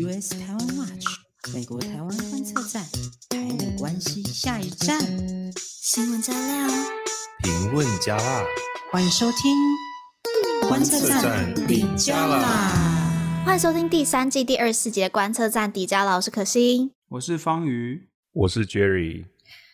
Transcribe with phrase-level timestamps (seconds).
[0.00, 1.06] US 台湾 Watch
[1.52, 2.84] 美国台湾观测站，
[3.30, 4.96] 台美关系下一站，
[5.56, 6.68] 新闻加料，
[7.42, 8.44] 评论加辣，
[8.92, 9.52] 欢迎收听
[10.68, 13.42] 观测站底加啦！
[13.44, 19.24] 欢迎收听第三季第二十四节观测站底加啦，我是可心，我是方瑜，我是 Jerry。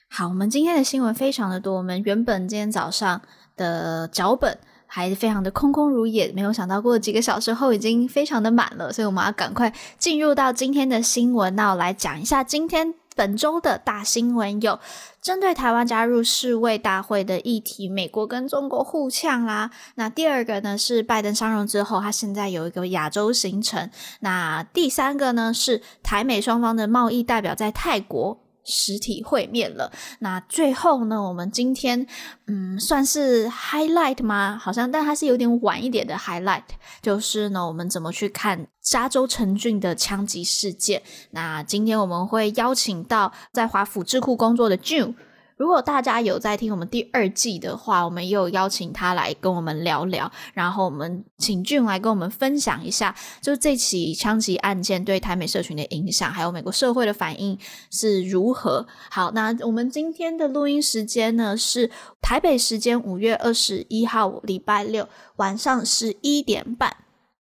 [0.09, 3.21] 好，我们今天的新闻非常的多，我们原本今天早上
[3.57, 4.59] 的脚本。
[4.95, 11.57] 还是非常的空空如也，没有想到过了几个小时后已经非常的满了，所以我们要赶快进入到今天的新闻。
[11.57, 14.79] 那我来讲一下今天本周的大新闻，有
[15.21, 19.73] 针对台湾加入世卫大会的议题，美国跟中国互呛啦。
[19.97, 23.91] 那第二个呢是拜登上任之后，他现在有一个亚洲行程。
[24.21, 28.44] 那第三个呢是台美双方的贸易代表在泰国。
[28.65, 29.93] 实体会面了。
[30.21, 32.07] 那最后呢，我们今天
[32.47, 34.59] 嗯，算是 highlight 吗？
[34.61, 36.63] 好像，但它是有点晚一点的 highlight，
[37.03, 41.03] 就是呢，我们怎么去看加州陈俊的枪击事件？
[41.31, 45.15] 那今天我们会邀请到在华府智库工作的 June。
[45.57, 57.59] 如果大家有在听我们第二季的话，我们也有邀请他来跟我们聊聊，然后我们请俊来跟我们分享一下，就这起枪击案件对台美社群的影响，还有美国社会的反应
[57.91, 58.87] 是如何。
[59.11, 66.97] 好，那我们今天的录音时间呢是台北时间五月二十一号礼拜六晚上十一点半，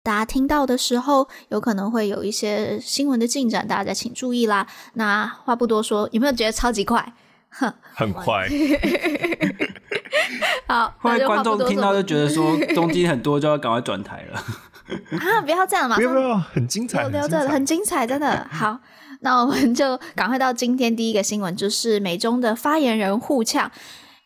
[0.03, 4.67] 大家听到的时候有可能会有一些新闻的进展，大家请注意啦。
[4.95, 7.15] 那话不多说，有没有觉得超级快？
[7.51, 8.49] 哼， 很快。
[10.67, 14.39] 好，后来观众听到就觉得说， 东京很多就要赶快转台了。
[15.19, 15.97] 啊，不要这样嘛！
[15.97, 18.47] 不要不要，很精彩，很精彩，很精彩，真的。
[18.51, 18.79] 好，
[19.21, 23.71] 那我们就赶快到今天第一个新闻，就是美中的发言人互呛。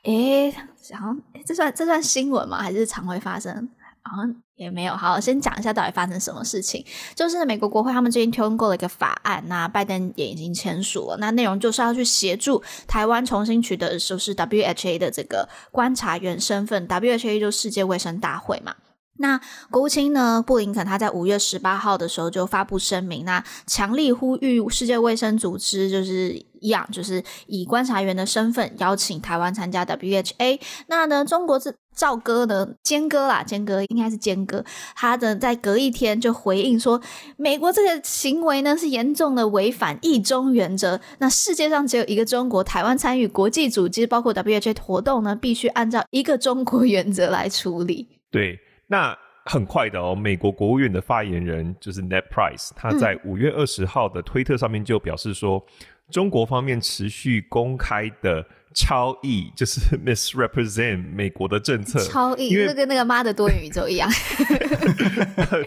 [0.05, 0.51] 诶，
[0.93, 2.59] 好像这算这算新闻吗？
[2.63, 3.69] 还是常会发生？
[4.05, 4.95] 好像也没有。
[4.95, 6.85] 好，先讲一下到底发生什么事情。
[7.15, 11.17] 就是美国国会他们最近通过了一个法案，那拜登也已经签署了。
[11.19, 16.87] 那内容就是要去协助台湾重新取得就是 WHA 的这个观察员身份。
[16.87, 18.75] WHA 就世界卫生大会嘛。
[19.17, 19.41] 那
[19.71, 26.31] 国务卿呢，布林肯他在五月十八号的时候就发布声明，那强力呼吁世界卫生组织就是
[26.61, 30.61] 一样，就是以观察员的身份邀请台湾参加 WHA。
[30.89, 37.01] 那呢，中国是赵哥呢，坚哥啦，坚哥应该是坚哥，他的在隔一天就回应说，
[37.37, 41.01] 美国这个行为呢是严重的违反一中原则。
[41.19, 48.09] 那世界上只有一个中国，台湾参与国际组织，包括 WHO 活动呢，必须按照一个中国原则来处理。
[48.31, 48.59] 对。
[48.87, 49.17] 那
[49.47, 58.45] 很快的哦，美国国务院的发言人就是 Net Price，他在五月二十号的推特上面就表示说，嗯、中国方面持续公开的
[58.75, 64.11] 超译，就是 misrepresent 美国的政策，超译，因为就跟那个妈的多元宇宙一样，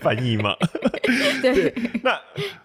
[0.01, 0.53] 翻译嘛。
[1.41, 1.73] 对，对，
[2.03, 2.19] 那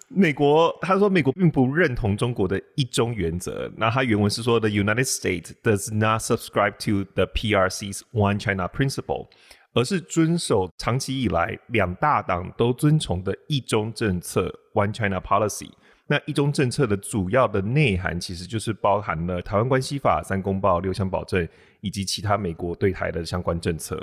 [0.08, 9.28] 美国他说美国并不认同中国的一中原则，那他原文是说，The United States does not subscribe to the PRC's One China principle。
[9.74, 15.70] 而是遵守长期以来两大党都遵从的一中政策 （One China Policy）。
[16.12, 21.48] 那一中政策的主要的内涵，其实就是包含了《台湾关系法》、三公报、六项保证
[21.80, 23.98] 以及其他美国对台的相关政策。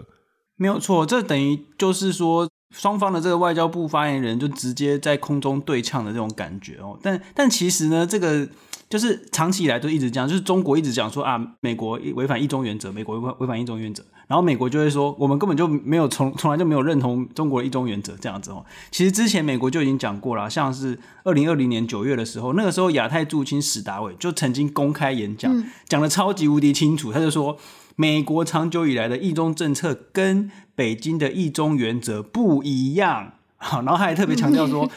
[0.56, 6.98] 没有错，这等于就是说，双方的这个外交部发言人就直接在空中对呛的这种感觉哦。
[7.04, 8.50] 但但其实呢，这个。
[8.90, 18.66] 就是长期以来都一直这样，就是中国一直讲说啊，美国违反一中原则，美国违违反一中原则，然后美国就会说，我们根本就没有从从来就没有认同中国的一中原则这样子哦。
[18.90, 27.58] 其实之前美国就已经讲过了，像是二零二零年九月的时候，那个时候亚太驻青史达伟就曾经公开演讲，讲得超级无敌清楚，他就说
[27.96, 34.90] 美国长久以来的一中政策跟北京的一中原则不一样，好，然后他还特别强调说。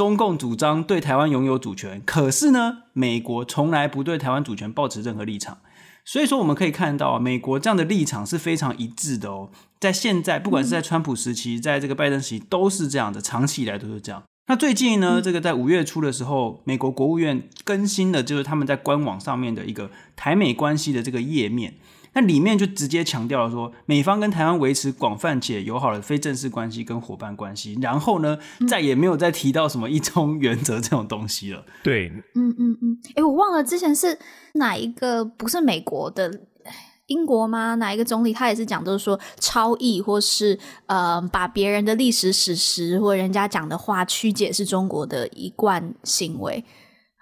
[0.00, 5.58] 中共主张对台湾拥有主权，可是呢，美国从来不对台湾主权抱持任何立场。
[6.06, 9.50] 所以说，我们可以看到，美国这样的立场是非常一致的哦。
[9.78, 14.22] 在现在，不管是在川普时期，在这个拜登时期，都是这样的，长期以来都是这样。
[14.46, 21.74] 那最近呢，这个在五月初的时候，美国国务院更新的就是他们在官网上面的一个台美关系的这个页面。
[22.12, 28.36] 那里面就直接强调了说，美方跟台湾维持广泛且友好的非正式关系跟伙伴关系，然后呢，
[28.68, 31.64] 再也没有再提到什么一中原则这种东西了。
[31.84, 34.18] 对，嗯嗯嗯，哎、欸，我忘了之前是
[34.54, 36.40] 哪一个不是美国的
[37.06, 37.76] 英国吗？
[37.76, 46.64] 哪一个总理他也是讲，就是说超译或是呃把别人的历史史实或人家讲的话曲解是中国的一贯行为。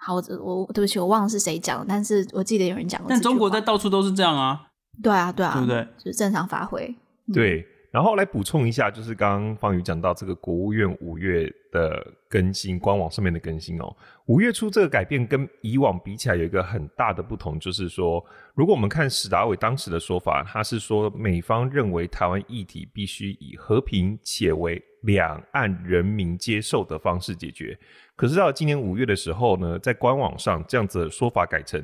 [0.01, 3.07] 好，我我对不起，我忘了是谁讲，但是我记得有人讲过。
[3.09, 4.67] 但中国在到处都是这样啊。
[5.01, 5.87] 对啊，对啊，对不对？
[5.97, 6.93] 就是正常发挥。
[7.33, 13.95] 对，然后来补充一下，就是刚刚方宇讲到这个国务院五月的更新，官网上面的更新哦。
[14.25, 18.23] 五月初这个改变跟以往比起来有一个很大的不同，就是说，
[18.55, 27.77] 如果我们看史达伟当时的说法，他是说美方认为台湾议题必须以和平且为两岸人民接受的方式解决。
[28.15, 31.83] 可是到今年五月的时候呢，在官网上这样子的说法改成。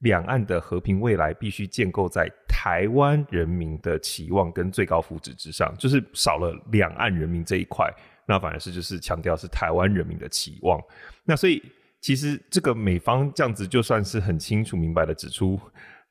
[0.00, 7.90] 两岸的和平未来必须建构在台湾人民的期望跟最高福祉之上，就是少了两岸人民这一块，
[8.26, 10.78] 那反而是就是强调是台湾人民的期望。
[11.24, 11.62] 那所以
[12.00, 15.58] 其实这个美方这样子就算是很清楚明白的指出，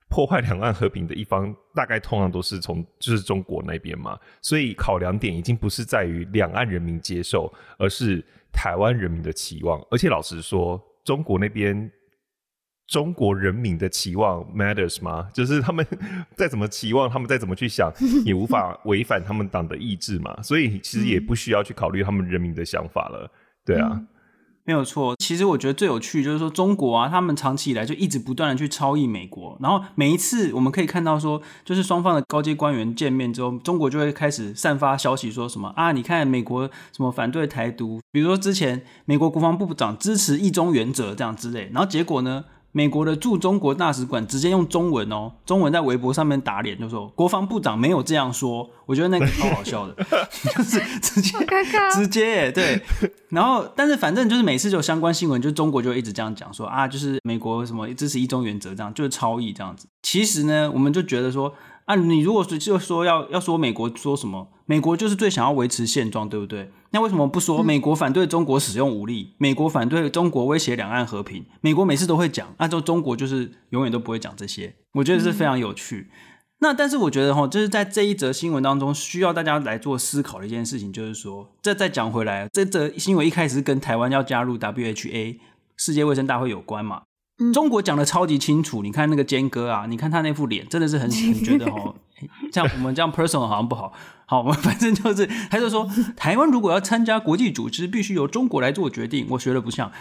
[0.10, 9.80] 破坏两岸和平的一方大概通常都是从就是中国那边嘛，所以考量点已经不是在于两岸人民接受，而是台湾人民的期望。
[9.92, 11.92] 而且老实说，中国那边。
[12.88, 15.28] 中国人民的期望 matters 吗？
[15.34, 15.86] 就是他们
[16.36, 17.92] 再怎么期望，他们再怎么去想，
[18.24, 20.40] 也无法违反他们党的意志嘛。
[20.42, 23.32] 所以其实也不需要去考虑他们人民的想法了。
[23.66, 24.08] 对啊，嗯、
[24.66, 25.16] 没有错。
[25.18, 29.58] 其实我觉得最有趣就是说，中国啊，他们长期以来就一直不断的去超越美国。
[29.60, 35.92] 然后每一次我们可以看到说，就是双方的高阶官员见面之后，中国就会开始散发消息说什么啊？
[35.92, 41.72] 你看美国什么反对台独，比如说之前美国国防部长支持一中原则这样之类。
[41.74, 42.46] 然后结果呢？
[42.76, 48.70] 美国的驻中国大使馆直接用中文哦，中文在微博上面打脸，就说国防部长没有这样说。
[48.86, 49.96] 我觉得那个 超好笑的，
[50.44, 51.38] 就是直接
[51.94, 52.82] 直接对。
[53.30, 59.88] 然后，但是反正就是每次就有相关新闻，就中国就一直这样讲说啊，就是美国什么支持一中原则这样，就是超意这样子。
[60.04, 61.54] 其实呢，我们就觉得说。
[61.86, 66.72] 啊，你如果是就说要要说美国说什么，美国就是最想要维持现状，对不对？
[66.90, 71.46] 那为什么不说美国反对中国使用武力，美国反对中国威胁两岸和平？
[71.62, 74.76] 美国每次都会讲，按照中国就是永远都不会讲这些。
[74.94, 76.08] 我觉得是非常有趣。
[76.10, 76.16] 嗯、
[76.62, 85.38] 那但是我觉得哈，就是在这一则新闻当中，需要大家来做思考的一件事情，就是说，这再讲回来，这则新闻一开始跟台湾要加入 WHA
[85.78, 87.04] 世界卫生大会有关嘛？
[87.54, 91.94] 中国讲的超级清楚，你看那个坚哥啊，你看他那副脸，真的是很 很觉得哦，
[92.52, 93.92] 这样我们这样 personal 好像不好。
[94.26, 99.28] 好，我们 反正就是，他就说，台湾如果要参加国际组织，必须由中国来做决定。
[99.30, 99.92] 我学的不像，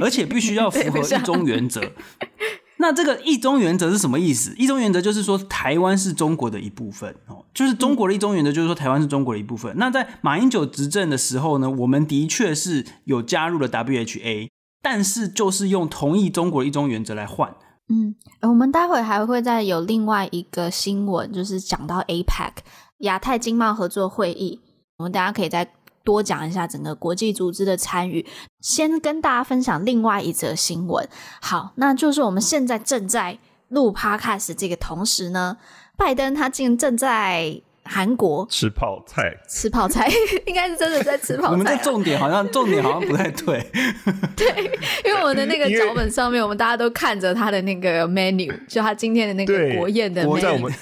[0.00, 1.82] 而且必须要符合一中原则。
[2.78, 4.54] 那这个一中原则是什么意思？
[4.56, 9.72] 一中原则就是说，台湾是中国的一部分哦，就是中国的一中原则，就是说台湾是中国的一部分。
[9.76, 14.48] 那在马英九执政的时候呢，我们的确是有加入了 WHA。
[14.84, 17.56] 但是就是用同意中国一中原则来换。
[17.88, 22.52] 嗯，我们待会还会再有另外一个新闻，就是讲到 APEC
[22.98, 24.60] 亚太经贸合作会议，
[24.98, 25.72] 我们大家可以再
[26.04, 28.26] 多讲一下整个国际组织的参与。
[28.60, 31.08] 先跟大家分享另外一则新闻。
[31.40, 33.38] 好，那就是我们现在正在
[33.68, 35.56] 录 Podcast 这个同时呢，
[35.96, 37.62] 拜登他竟正在。
[37.84, 40.08] 韩国吃泡菜，吃泡菜，
[40.46, 41.50] 应该是真的在吃泡菜。
[41.50, 43.62] 我们的重点好像重点好像不太对，
[44.34, 44.64] 对，
[45.04, 50.40] 因为我的那个脚本上面，我们大家都看着他的那个 menu，就他今天的那个国宴的 menu。
[50.40, 50.72] 在我们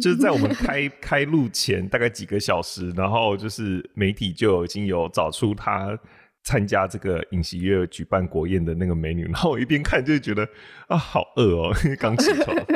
[0.00, 5.98] 就是在我们开开录前大概几个小时，然后就是媒体就已经有找出他
[6.44, 10.46] 参加这个尹锡悦举办国宴的那个 menu，然后我一边看就觉得
[10.88, 12.54] 啊，好饿哦，刚起床。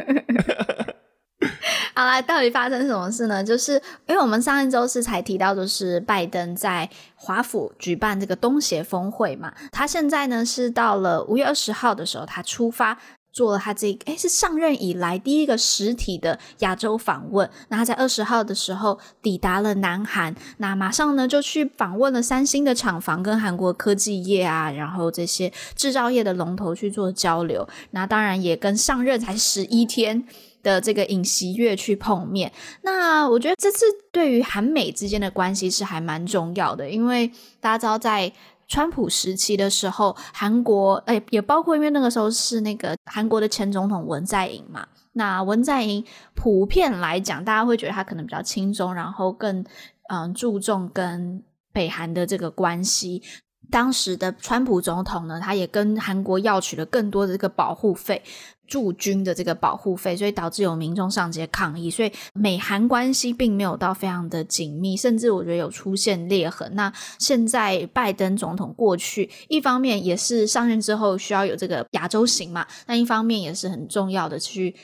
[1.97, 3.43] 好啦，到底发生什么事呢？
[3.43, 9.51] 就是因为我们上一周是才提到，就是拜登在华府举办这个东协峰会嘛。
[9.73, 12.99] 他现在呢是到了五月二十号的时候，他出发
[13.33, 17.49] 做了他这个诶是上任以来第一个实体的亚洲访问。
[17.69, 27.67] 那他在二十号的时候抵达了南韩，那马上呢就去访问了三星的厂房，跟韩国科技业啊，然后这些制造业的龙头去做交流。
[27.93, 30.27] 那当然也跟上任才十一天。
[30.67, 37.31] 的这个尹锡悦去碰面，那我觉得这次对于韩美之间的关系是还蛮重要的，因为
[37.61, 38.33] 大家知道在
[38.67, 46.05] 川普时期的时候，韩国诶也包括因为那个时候是那个韩国的前总统文在寅嘛，那文在寅
[46.35, 49.65] 普遍来讲，大家会觉得他可能比较亲中，然后更
[50.09, 53.23] 嗯注重跟北韩的这个关系。
[53.71, 58.23] 当时的川普总统呢，他也跟韩国要取了更多的这个保护费。
[58.69, 66.75] 驻军的这个保护费，所以导致有民众上街抗议，所以美韩关系并没有到非常的紧密，甚至我觉得有出现裂痕。
[66.75, 74.75] 那现在拜登总统过去，一方面也是上任之后需要有这个亚洲行嘛，那一方面也是很重要的去，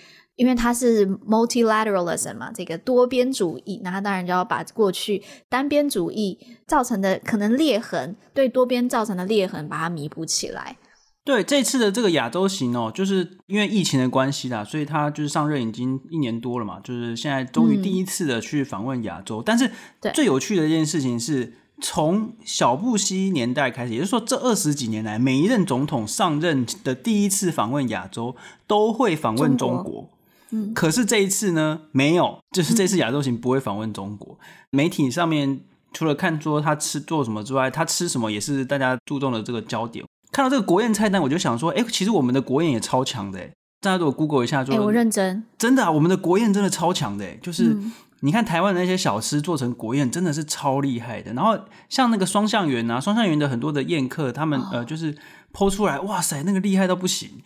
[0.43, 10.77] 因为它是 multilateralism 嘛，这个多边主义，那他当然就要把过去单边主义造成的可能裂痕，对多边造成的裂痕把它弥补起来。
[11.25, 19.41] 对，这次的这个亚洲行哦，就是因为疫情的关系啦，所以他就是上任已经一年多了嘛，就是现在终于第一次的去访问亚洲。
[19.41, 19.71] 嗯、但是
[20.13, 28.35] 最有趣的一件事情是，从小布希年代开始，也就是说这二十几年来，每一任总统上任的第一次访问亚洲
[28.67, 29.83] 都会访问中国。
[29.83, 30.11] 中国
[30.53, 34.39] 嗯，可是这一次呢，没有，就是这次亚洲行不会访问中国。
[34.41, 35.61] 嗯、媒体上面
[35.93, 40.05] 除了看说他吃做什么之外，他吃什么也是大家注重的这个焦点。
[40.31, 51.35] 看到这个国宴菜单，我就想说，哎，其实我们的国宴也超强的，哎，大家如果 Google 一下就，哎，我认真，真的啊，我们的国宴真的超强的，就是、嗯、你看台湾的那些小吃做成国宴，真的是超厉害的。
[51.35, 55.15] 然后像那个双向园啊，双向园的很多的宴客，他们、哦、呃就是
[55.53, 57.43] PO 出来，哇塞，那个厉害到不行。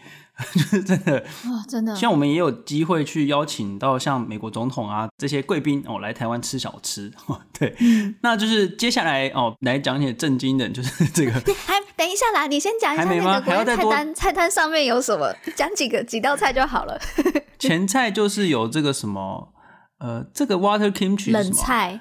[0.53, 1.95] 就是真的啊，真的。
[1.97, 7.11] 像我们也有机会去邀请到像美国总统啊这些贵宾哦来台湾吃小吃，
[7.59, 7.75] 对。
[7.81, 11.33] 嗯、那就是接下来哦来讲点正经的，就是这个。
[11.33, 15.35] 还等一下啦，你先讲一下那个菜单，菜单上面有什么？
[15.57, 17.01] 讲几个几道菜就好了。
[17.59, 19.55] 前菜就是有这个什么
[20.01, 22.01] 呃，这个 water kimchi 冷菜，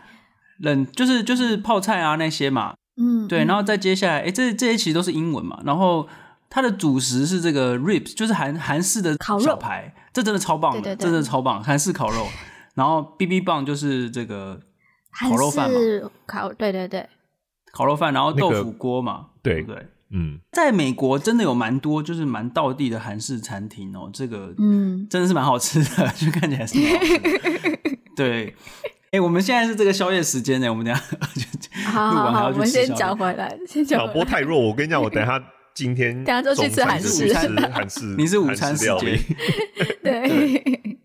[0.60, 2.74] 冷就是就是泡菜啊那些嘛。
[2.98, 3.46] 嗯，对。
[3.46, 5.62] 然后再接下来，哎，这这些其实都是英文嘛。
[5.64, 6.06] 然后。
[6.56, 12.26] 它的主食是这个 ribs，就是韩韩式的小排，这真的超棒的，对对对，真的超棒，韩式烤肉。
[12.76, 14.58] 然后 bibimbap 就是这个
[15.20, 15.78] 烤肉饭嘛，
[16.26, 17.10] 烤对对对，
[17.74, 27.98] 烤肉饭，然后豆腐锅嘛，那个、对对，嗯，在美国真的有蛮多就是蛮道地的韩式餐厅哦，这个嗯，真的是蛮好吃的， 就看起来是蛮好吃的。
[28.16, 28.56] 对，
[29.12, 31.02] 哎，我们现在是这个宵夜时间呢，我们等下
[31.92, 34.00] 好好好， 我们先讲回来，先讲。
[34.00, 35.44] 导播太弱，我跟你讲，我等一下。
[35.76, 39.20] 今天大家都去吃韩式，韩式， 你是午餐时间，
[40.02, 40.98] 对。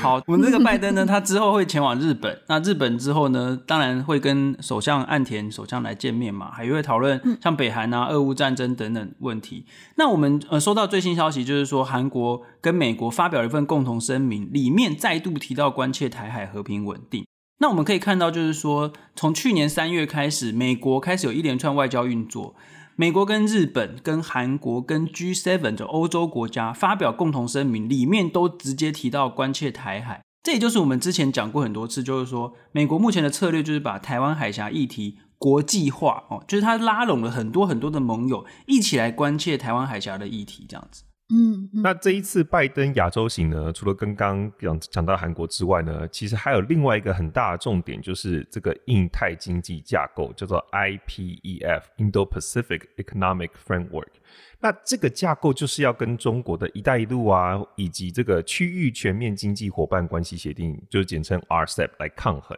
[0.00, 2.40] 好，我们这个拜登呢，他之后会前往日本。
[2.48, 9.66] 那日本之后呢，当然会跟首相岸田首相来见面嘛，还会讨论像北韩啊、俄乌战争等等问题。
[9.96, 17.26] 那我们呃收到最新消息，就是说韩国跟美国发表了一份共同声明，里面再度提到关切台海和平稳定。
[17.58, 22.56] 那我们可以看到，就是说从去年三月开始，美国开始有一连串外交运作。
[22.98, 30.22] 美国跟日本、跟韩国、跟 G7 的欧洲国家发表共同声明，里面都直接提到关切台海。
[30.42, 41.02] 这也就是我们之前讲过很多次，就是说美国目前的策略就是把台湾海峡议题国际化哦，就是他拉拢了很多很多的盟友一起来关切台湾海峡的议题，这样子。
[41.28, 54.12] 嗯，嗯，那这一次拜登亚洲行呢，除了跟刚刚讲讲到韩国之外呢，其实还有另外一个很大的重点，就是这个印太经济架构，叫做 IPEF（Indo-Pacific Economic Framework）。
[54.60, 62.56] 那这个架构就是要跟中国的一带一路啊，以及这个区域全面经济伙伴关系协定，就是简称 RCEP 来抗衡。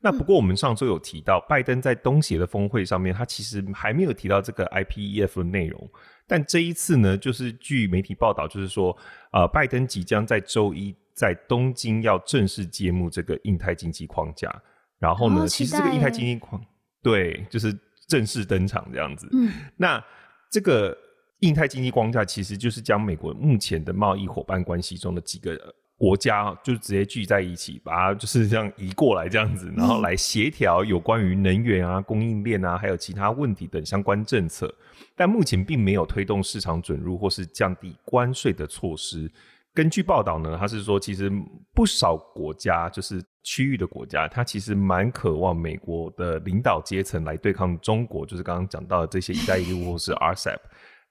[0.00, 5.90] 那不过我们上周有提到，拜登在东协的峰会上面，他其实还没有提到这个 IPEF 的内容。
[6.28, 8.96] 但这一次呢，就是据媒体报道，就是说，
[9.32, 14.54] 呃，拜登即将在周一在东京要正式揭幕这个印太经济框架。
[14.98, 16.62] 然后呢，其实这个印太经济框，
[17.02, 19.28] 对，就是正式登场这样子。
[19.32, 20.04] 嗯，那
[20.50, 20.96] 这个
[21.38, 25.54] 印太经济框架其实就是将美国目前的贸易伙伴关系中的几个
[25.98, 34.72] 国家就直接聚在一起，把它就是这样移过来这样子，然后来协调有关于能源啊、供应链啊，还有其他问题等相关政策。
[35.16, 39.28] 但目前并没有推动市场准入或是降低关税的措施。
[39.74, 41.30] 根据报道呢，他是说，其实
[41.74, 50.58] 不少国家就是区域的国家，他其实蛮渴望美国的领导阶层来对抗中国，就是刚刚讲到的这些“一带一路”或是 RCEP。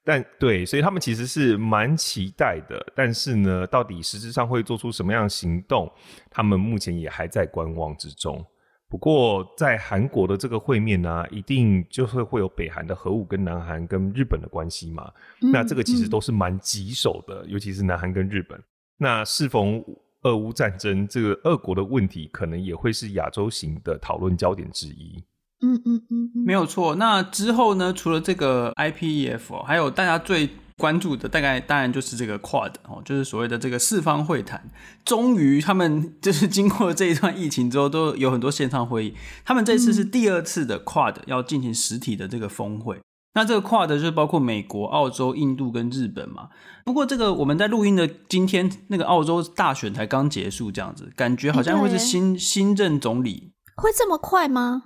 [0.08, 5.92] 但对，所以他们其实是蛮期待的，但是呢，到底实质上会做出什么样的行动，
[6.32, 8.42] 他们目前也还在观望之中。
[8.88, 15.12] 不过，在韩国的这个会面呢、啊，一定就是会有北韩的核武跟南韩跟日本的关系嘛。
[15.42, 18.58] 嗯、那这个其实都是蛮棘手的，嗯、尤其是南韩跟日本。
[18.98, 19.84] 那适逢
[20.22, 25.22] 俄乌战争，这个俄国的问题可能也会是亚洲型的讨论焦点之一。
[25.62, 26.96] 嗯嗯嗯，没有错。
[26.96, 27.92] 那之后呢？
[27.92, 34.70] 除了这个 IPEF，还有大家最关注的，大概当然就是这个 QUAD 哦，就是所谓的这个四方会谈。
[35.04, 39.16] 终于，他们就是经过这一段疫情之后，都有很多线上会议。
[39.44, 43.00] 他们这次是第二次的 QUAD 要进行实体的这个峰会。
[43.34, 46.50] 那这个 QUAD 就是包括美国、澳洲、印度跟日本嘛。
[46.86, 53.52] 不过，这个我们在录音的今天，那个澳洲大选才刚结束，这样子感觉好像会是新新任总理。
[53.76, 54.84] 会这么快吗？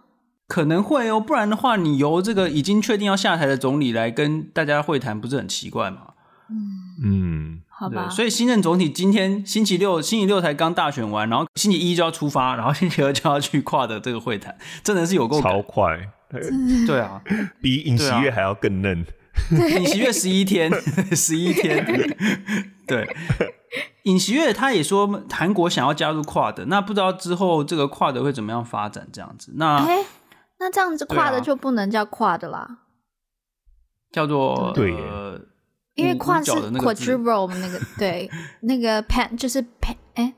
[0.51, 5.99] 可能会哦，不然的话，你由这个已经确定要下台的总理来跟大家会谈，不是很奇怪吗？
[6.49, 8.09] 嗯嗯，好吧。
[8.09, 14.53] 所以新任总统今天星期六，星期六才刚大选完，然后星期一就要出发，然后星期二就要去跨的这个会谈，
[14.83, 15.97] 真的是有够超快。
[16.85, 17.21] 对啊，
[17.63, 19.05] 比尹锡月还要更嫩。
[19.51, 20.69] 尹锡月十一天，
[21.15, 21.85] 十一天，
[22.85, 23.07] 对。
[24.03, 29.07] 尹锡月他也说，韩国想要加入 QUAD，那不知道之后这个 QUAD 会怎么样发展？
[29.13, 29.99] 这样子，那哎，
[30.61, 32.69] 那这样子 QUAD 就不能叫 QUAD 啦，啊、
[34.11, 35.37] 叫做对，呃、
[35.95, 38.29] 因为 QUAD 是 quadruple 那个对，
[38.61, 40.33] 那个 pan 就是 pan 哎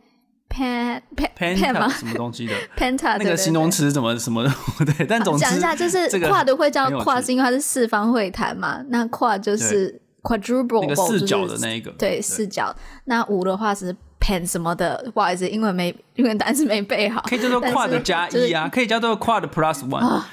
[0.49, 1.89] pen pen pen 吗？
[1.89, 4.51] 什么东西的 penta 那个形容词怎么什么的？
[4.97, 9.99] 对，但总之讲一下，就是 QUAD 会叫 QUAD 是因为它是四方会谈嘛，那 QUAD 就是。
[10.23, 12.73] Quadruple 那个四角的那一个，对四角。
[13.03, 17.21] 那五的话是 pen 什么的，不好意思，英文没英文单词没背好。
[17.27, 19.99] 可以叫做 quad 加一啊，可以叫做 quad plus one。
[19.99, 20.23] 哦、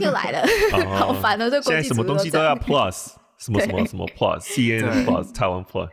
[0.00, 0.42] 又来了，
[0.98, 1.50] 好烦哦！
[1.50, 5.88] 这现在什么东西都要 plus，什么什么什么 plus，CN plus，台湾 plus。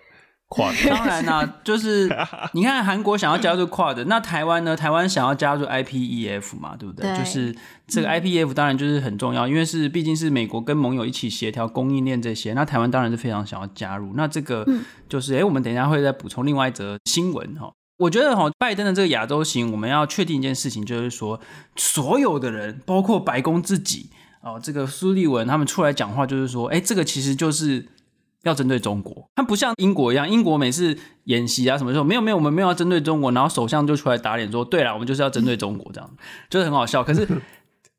[0.88, 2.10] 当然啦、啊，就是
[2.54, 4.76] 你看韩国想要加入 QUAD，那台湾呢？
[4.76, 7.10] 台湾想要加入 IPEF 嘛，对不对？
[7.10, 7.56] 对就是
[7.88, 12.54] 这个 IPEF 当然就是很重要，嗯、因为是毕竟是美国跟盟友一起协调供应链这些。
[12.54, 14.14] 那台湾当然是非常想要加入。
[14.16, 14.66] 那这个
[15.10, 17.72] 就是，哎、嗯，我们等一下会再补充另外一则新闻哈。
[17.98, 21.40] 我觉得哈，拜登的这个亚洲行，我们要确定一件事情，就是说
[21.76, 24.10] 所有的人，包括白宫自己
[24.42, 27.88] 哦，这个苏利文他们出来讲话，就是说，哎，这个其实就是。
[28.44, 36.10] 要针对中国，它不像英国一样，英国每次演习啊什么时候没有没有，我们没有要针对中国，然后首相就出来打脸说，对了，我们就是要针对中国，这样
[36.50, 37.04] 就是很好笑。
[37.04, 37.28] 可是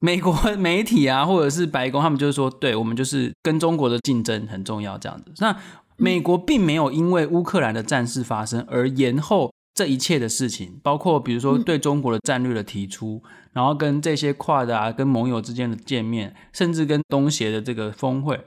[0.01, 5.33] 美国媒体啊，或者是白宫，他们就是说，对，我们就是跟中国的竞争很重要，这样子。
[5.39, 5.57] 那
[5.97, 13.23] 美国并没有因为乌克兰的战事发生而延后这一切的事情，包括比如说对中国的战略的提出，
[13.53, 18.39] 然后跟这些跨的啊，跟盟友之间的见面，甚至跟东协的这个峰会。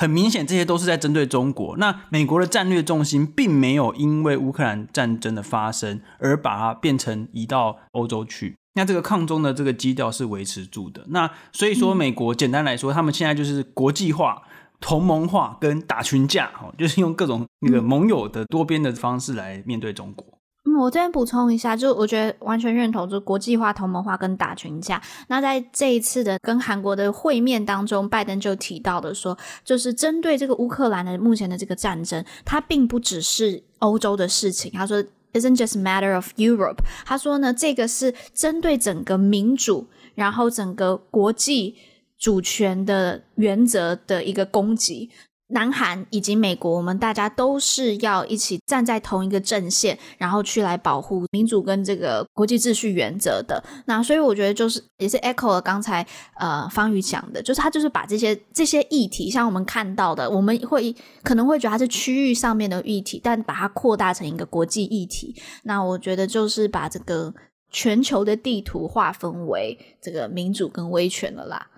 [0.00, 1.76] 很明显，这些都是在针对中国。
[1.78, 8.54] 那美国的战略重心并没有因为乌克兰战争的发生而把它变成移到欧洲去。
[8.74, 11.04] 那这个抗中的这个基调是维持住的。
[11.08, 14.40] 那所以说，美国简单来说，他们现在就是国际化、
[14.78, 20.37] 同盟化跟打群架，就是用各种那个盟友的多边的方式来面对中国。
[20.76, 25.00] 我这边补充一下，就我觉得完全认同，就国际化、同盟化跟打群架。
[25.28, 34.72] 那在这一次的跟韩国的会面当中，拜登就提到的说，就是针对这个乌克兰的目前的这个战争，它并不只是欧洲的事情。
[34.72, 36.78] 他说，isn't just matter of Europe。
[37.04, 41.76] 他说呢，这个是针对整个民主，然后整个国际
[42.18, 45.10] 主权的原则的一个攻击。
[45.48, 53.62] 南韩以及美国，我们大家都是要一起站在同一个阵线，然后去来保护民主跟这个国际秩序原则的。
[53.86, 56.06] 那所以我觉得就是也是 echo 了刚才
[56.38, 65.34] 呃方宇讲的，就是他就是把这些这些议题，像我们看到的，我们会可能会觉得它是区域上面的议题，但把它扩大成一个国际议题。
[65.62, 67.32] 那我觉得就是把这个
[67.70, 71.68] 全球的地图划分为这个民主跟威权了啦。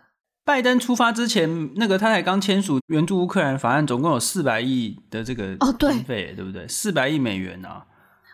[0.45, 6.67] 拜登出发之前，那个他才刚签署援助乌克兰法案，总共有四百亿的这个哦，对，费，对不对？
[6.67, 7.85] 四百亿美元啊！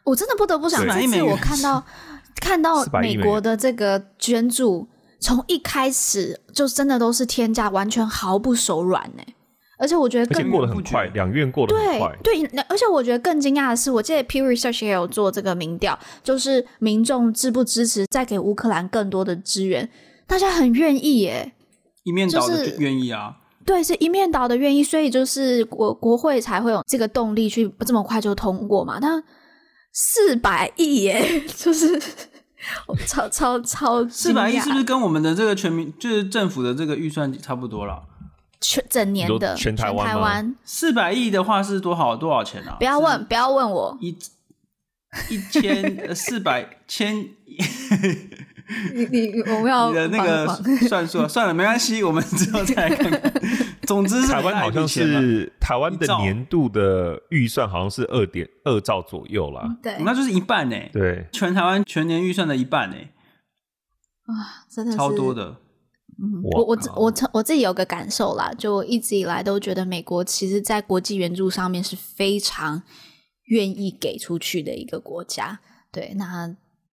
[0.04, 1.84] 我真的不得不想，这次我看到
[2.36, 4.88] 看到美国的这个捐助，
[5.18, 9.22] 从一开始就真的都是天价，完全毫不手软呢。
[9.78, 12.16] 而且我觉得更过得很快，两院过得很快。
[12.22, 19.90] 对对，而且我觉得更惊讶的是，我记得 Pew Research 也有做这个民调，就是民众支不支持再给乌克兰更多的支援，
[20.26, 21.52] 大家很愿意耶。
[22.06, 29.00] 一面倒的愿意啊，对，是一面倒的愿意，所以就是国国会才会有这个动力去这么快就通过嘛。
[29.02, 29.20] 但
[29.92, 32.00] 四百亿耶， 就是
[33.08, 38.04] 超超超四百亿，是不是跟我们的这个全民就是政府的这个预算差不多了？
[38.60, 42.76] 全整年的全台湾四百亿的话是多少多少钱啊？
[42.78, 44.16] 不要问，不要问我一
[45.28, 47.30] 一千四百千。
[48.94, 50.46] 你你我们要你的那个
[50.88, 53.32] 算数算了，没关系，我们之后再来看看。
[53.82, 59.78] 总之是，台湾好像是台湾的年度的预算好像是二点二兆左右啦。
[59.80, 60.76] 对，那就是一半呢。
[60.92, 62.96] 对，全台湾全年预算的一半呢。
[64.24, 65.58] 啊，真的是超多的。
[66.18, 72.82] 嗯，我我我我自己有个感受啦，就一直以来都觉得美国其实在国际援助上面是非常
[73.44, 75.60] 愿意给出去的一个国家。
[75.92, 76.56] 对，那。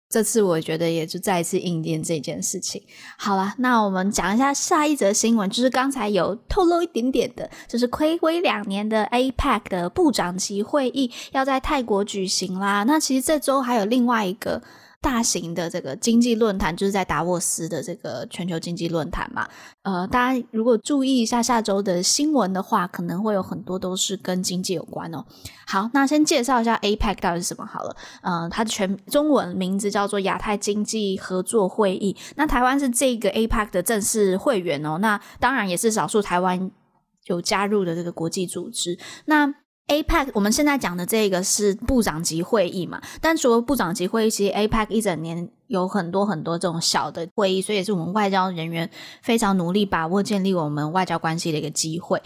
[0.09, 2.83] 这次我觉得也就再一次应验这件事情。
[3.16, 12.85] 好了，那我们讲一下下一则新闻，就是刚才有透露一点点的，就是亏违两年的 APEC 的部长级会议要在泰国举行啦。
[12.85, 14.62] 那其实这周还有另外一个。
[15.00, 19.48] 大型的这个经济论坛就是在达沃斯的这个全球经济论坛嘛，
[19.82, 25.24] 呃，大家如果注意一下下周的新闻的话，可能会有很多都是跟经济有关哦。
[25.66, 32.16] 好，那先介绍一下 APEC 到底是什么好了，呃，它的全中文名字叫做亚太经济合作会议。
[32.37, 36.70] 那台湾是这个 APEC 的正式会员哦，那当然也是少数台湾。
[37.26, 38.98] 有加入的这个国际组织。
[39.26, 39.52] 那
[39.88, 43.01] APEC 我们现在讲的这个是部长级会议嘛？
[43.22, 48.88] 但除了部长级会议，其实 APEC 一整年有很多很多这种小的会议，所以也是我们外交人员
[49.22, 52.22] 非常努力把握建立我们外交关系的一个机会。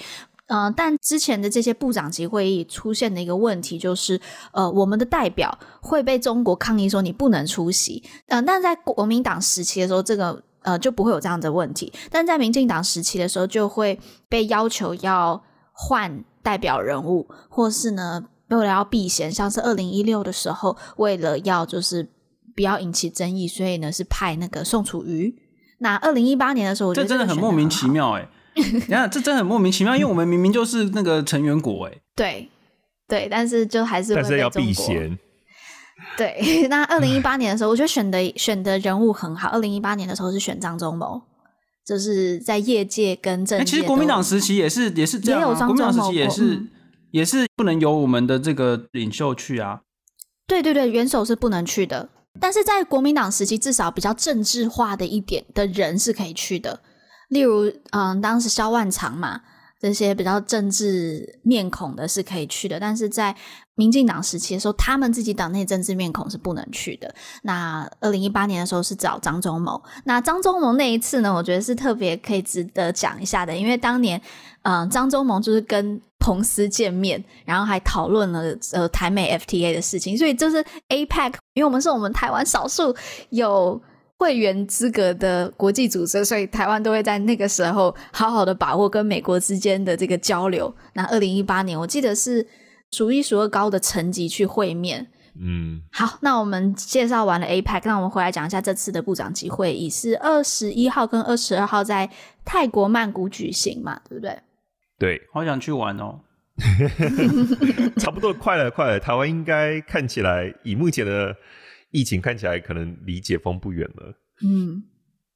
[0.47, 4.21] 呃，但之前的这些部长级会议出现的一个问题就是，
[4.53, 8.03] 呃，我们的代表会被中国抗议说你不能出席。
[8.27, 15.41] 嗯、呃，但在国民党时期的时候，这个呃就不会有这样的问题，但在民进党时期的时候，就会被要求要
[15.73, 16.25] 换。
[16.43, 22.11] 代表人物，或是呢，为了要避嫌，像是二零一六的时候，为了要就是
[22.55, 25.35] 不要引起争议，所以呢是派那个宋楚瑜。
[25.79, 28.29] 那二零一八年的时候，我觉得这真的很莫名其妙哎、欸！
[28.55, 32.03] 你看，这真的很莫名其妙，因为我们明明就是那个成员国 哎、欸。
[32.15, 32.49] 对
[33.09, 35.19] 对，但是就还是但是要避嫌。
[36.17, 39.49] 对， 那二零一八年的时候，我觉得选的选的人物很好。
[39.49, 41.21] 二零一八年的时候是选张忠谋。
[41.85, 45.67] 就是在业界跟政界，其实国民党时期也是也是这样啊。
[45.67, 46.69] 国民党时期也是、嗯、
[47.11, 49.81] 也是不能由我们的这个领袖去啊。
[50.47, 52.11] 对对对，元首是不能去的。
[52.41, 56.81] 但是在国民党时期，至少比较政治化的一点的人是可以去的。
[57.29, 59.41] 例如，嗯，当时萧万长嘛，
[59.83, 62.79] 这些比较政治面孔的是可以去的。
[62.79, 63.37] 但是在
[63.75, 67.13] 民进党时期的时候，他们自己党内政治面孔是不能去的。
[67.43, 69.83] 那二零一八年的时候是找张忠谋。
[70.05, 74.23] 那张忠谋那一次呢，我觉得是特别可以值得讲一下的，因为当年，
[74.63, 80.17] 嗯、张忠谋就是跟彭斯见面，然后还讨论了呃台美 FTA 的事情。
[80.17, 82.95] 所以就是 APEC，因为我们是我们台湾少数
[83.31, 83.83] 有
[84.23, 90.73] 会员资格的国际组织，所以台湾都会在那个时候好好的把握跟美国之间的这个交流。
[90.93, 92.47] 那二零一八年，我记得是。
[92.95, 95.09] 数一数二高的层级去会面，
[95.41, 102.11] 嗯，好，那我们介绍完了 APEC，那我们回来讲一下这次的部长级会议是二十一号跟二十二号在
[102.45, 104.39] 泰国曼谷举行嘛，对不对？
[104.99, 106.21] 对，好想去玩哦，
[107.97, 111.35] 差不多快了，快了，台湾应该看起来以目前的
[111.93, 114.13] 疫情看起来可能离解封不远了，
[114.45, 114.83] 嗯。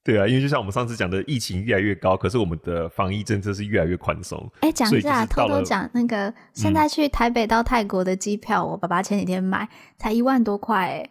[0.02, 4.48] 对啊，因为就像我们上次讲的，疫情越来越高，可是我们的防疫政策是越来越宽松。
[4.60, 11.10] 哎，讲一下，偷偷讲那个，现在去台北到泰国的机票，嗯、我爸爸前几天买才一万多块，哎，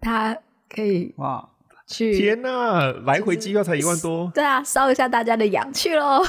[0.00, 0.34] 他
[0.74, 1.50] 可以哇
[1.86, 2.16] 去。
[2.16, 4.24] 天哪，来回机票才一万多？
[4.24, 6.24] 就是、对啊，烧一下大家的氧去喽。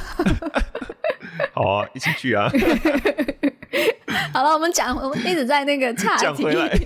[1.56, 2.52] 好啊，一起去啊！
[4.34, 6.22] 好了，我们讲，我们一直在那个岔题。
[6.24, 6.78] 讲回来。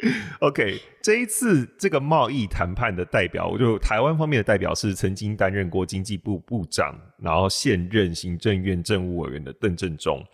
[0.40, 10.24] OK，这一次这个贸易谈判的代表，我就台湾方面的代表是曾经担任过经济部部长，然后现任行政院政务委员的邓正中。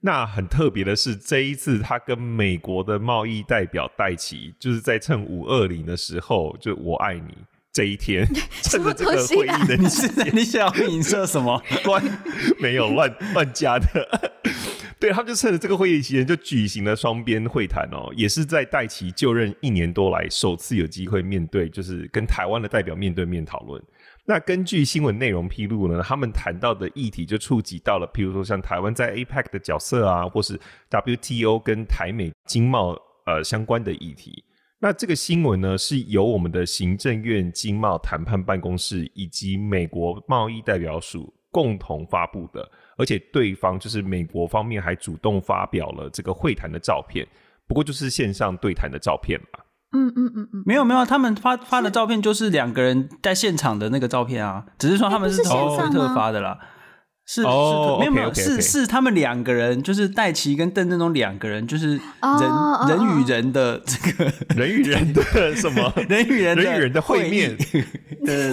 [0.00, 7.34] 那很特别的是，这一次他跟美国的贸易代表戴琪，就是在趁五二零的时候，就我爱你
[7.72, 8.26] 这一天，
[8.62, 9.86] 趁着这个会议的，你
[10.40, 11.60] 你想要影射什么？
[11.86, 12.02] 乱
[12.60, 14.32] 没有乱乱加的。
[15.00, 23.82] 对，他们就趁着这个会议期间，就举行了双边会谈哦，也是在戴琪就任一年多来首次有机会面对，就是跟台湾的代表面对面讨论。
[24.24, 30.58] 那根据新闻内容披露呢，他们谈到的议题就触及到了，譬如说像台湾在 APEC 的角色啊，或是
[30.90, 34.42] WTO 跟台美经贸呃相关的议题。
[34.80, 42.68] 那这个新闻呢，是由我们的行政院经贸谈判办公室以及美国贸易代表署共同发布的。
[42.96, 47.26] 而且对方就是美国方面还主动发表了这个会谈的照片，
[47.66, 49.60] 不过就是线上对谈的照片嘛。
[49.92, 56.58] 嗯嗯嗯嗯，没有没有，他们发发的照片就是两个人在现场的那个照片啊，只是说他们是推特发的啦。
[57.28, 61.98] 是哦，没有没有，是是他们两个人，就是戴琪跟邓正中两个人，就是人
[62.88, 65.22] 人与人的这个 人与人的
[65.56, 65.92] 什么？
[66.08, 67.56] 人与人人与人的会面。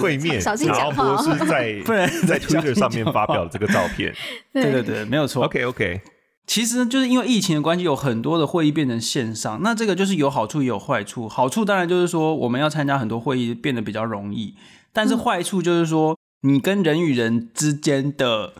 [0.00, 4.12] 会面，然后不是在 不然在 Twitter 上面发表这个照片，
[4.52, 4.72] 对。
[4.72, 5.44] 对对，没有错。
[5.44, 6.00] OK OK，
[6.46, 11.28] 其实就是因为疫情的关系，有很多的会议变成线上，那这个就是有好处也有坏处。
[11.28, 14.54] 好处当然就是说我们要参加很多会议变得比较容易，
[14.92, 16.16] 但是坏处就是说。
[16.44, 18.52] 你跟人与人之间的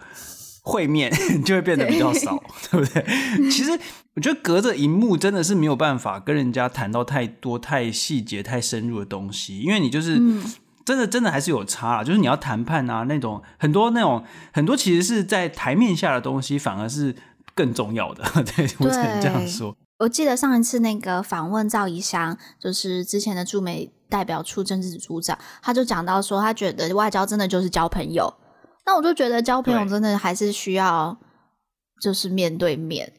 [0.63, 1.13] 会面
[1.45, 3.51] 就会变得比较少，对， 对不对？
[3.51, 3.79] 其实
[4.15, 10.19] 我觉得隔着荧幕真的是没有办法跟人家谈到太多、太细节、太深入的东西，因为你就是
[10.85, 17.15] 真的、真的还是有差，就是你要谈判啊，那种很多那种很多其实是在台面下的东西，反而是
[17.55, 18.25] 更重要的。
[18.57, 19.77] 对，我只能这样说。
[19.99, 28.35] 我记得上一次那个访问赵怡翔，就是之前的驻美代表处政治组长，他就讲到说，他觉得外交真的就是交朋友。
[28.87, 31.17] 那我就觉得交朋友真的还是需要，
[32.03, 33.13] 就是面对面，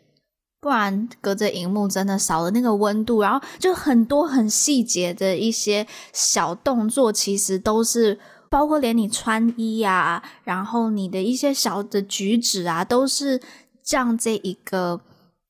[0.60, 3.22] 不然隔着荧幕真的少了那个温度。
[3.22, 13.42] 然后就很多很细节的一些小动作，其实都是包括连你穿衣啊，然后你的一些小的举止啊，都是
[13.82, 15.02] 这样这一个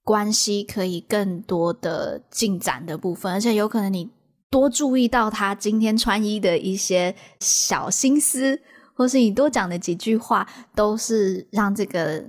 [0.05, 4.09] 关系可以更多的进展的部分，而且有可能你
[4.49, 8.61] 多注意到他今天穿衣的一些小心思，
[8.93, 12.23] 或是你多讲的几句话，都是让这个。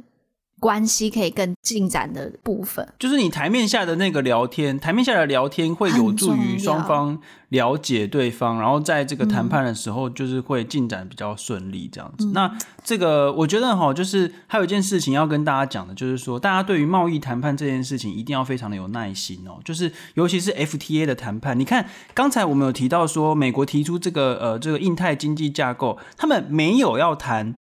[0.59, 7.19] 关系可以更进展的部分，就是你台面下的那个聊天，台面下的聊天会有助于双方
[7.51, 12.27] 了解对方，然后在这个谈判的时候，就是会进展比较顺利这样子。
[12.27, 21.59] 嗯、那这个我觉得哈，就是还有一件事情要跟大家讲的，就是说大家对于贸易谈判这件事情一定要非常的有耐心哦，就是尤其是 FTA 的谈判。
[21.59, 27.55] 你看刚才我们有提到说，美国提出这个呃这个印太经济架构，他们没有要谈。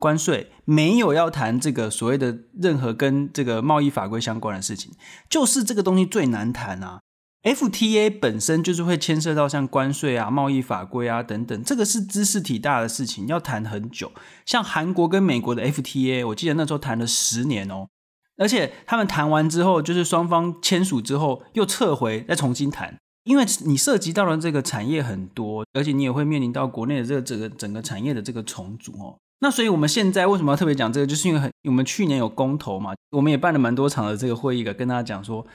[0.00, 4.90] 关税没有要谈这个所谓的任何跟这个贸易法规相关的事情，
[5.28, 7.00] 就是这个东西最难谈啊。
[7.42, 14.12] FTA 本身就是会牵涉到像关税啊、贸易法规啊等等，这个是知识体大的事情，要谈很久。
[14.44, 17.88] 像韩国跟美国的 FTA，我记得那时候谈了十年哦，
[18.36, 29.16] 而且他们谈完之后，就是双方签署之后又撤回，再重新谈，因为你涉及到了这个产业很多，而且你也会面临到国内的这个整个整个产业的这个重组哦。
[29.42, 31.06] 那所以我们现在为什么要特别讲这个？
[31.06, 35.46] 就是因为很我们去年有公投嘛，我们也办了蛮多场的这个会议，跟大家讲说，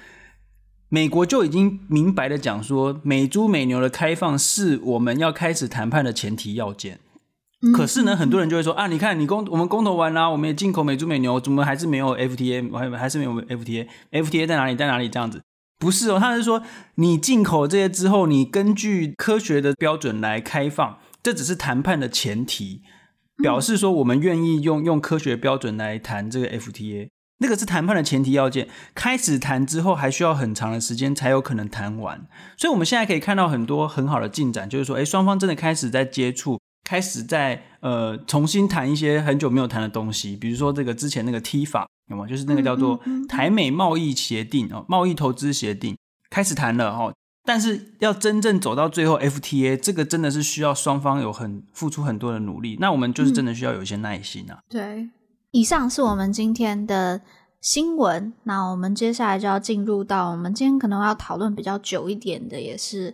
[0.89, 6.99] 美国就已经明白的讲说，美猪美牛的开放是我们要开始谈判的前提要件。
[7.73, 12.71] 可是呢，很多人就会说啊，你看你公我们公投完啦，我们也进口美猪美牛，怎么还是没有 FTA？
[12.71, 14.75] 还还是没有 FTA？FTA 在哪里？
[14.75, 15.07] 在哪里？
[15.07, 15.41] 这样子
[15.77, 16.63] 不是哦，他是说
[16.95, 22.81] 你进口这些之后，你根据科学的标准来开放，这只是谈判的前提。
[23.41, 28.69] 表示说，我们愿意用用科学标准来谈这个 FTA，那个是谈判的前提要件。
[28.93, 32.27] 开始谈之后，还需要很长的时间才有可能谈完。
[32.57, 42.25] 所以，我们现在可以看到很多很好的进展，就是说，诶，双方真的开始在接触，开始在呃重新谈一些很久没有谈的东西，比如说这个之前那个 TIFA，有吗？
[42.25, 45.97] 就是那个叫做台美贸易协定哦，贸易投资协定
[46.29, 47.13] 开始谈了哦。
[47.45, 52.75] 但是要真正走到最后，FTA 这个真的是需要双方有很付出很多的努力。
[52.79, 54.59] 那我们就是真的需要有一些耐心啊。
[54.67, 55.09] 对，
[55.51, 57.21] 以上是我们今天的
[57.61, 58.33] 新闻。
[58.43, 63.13] 那我们接下来就要进入到我们今天可能要讨论比较久一点的，也是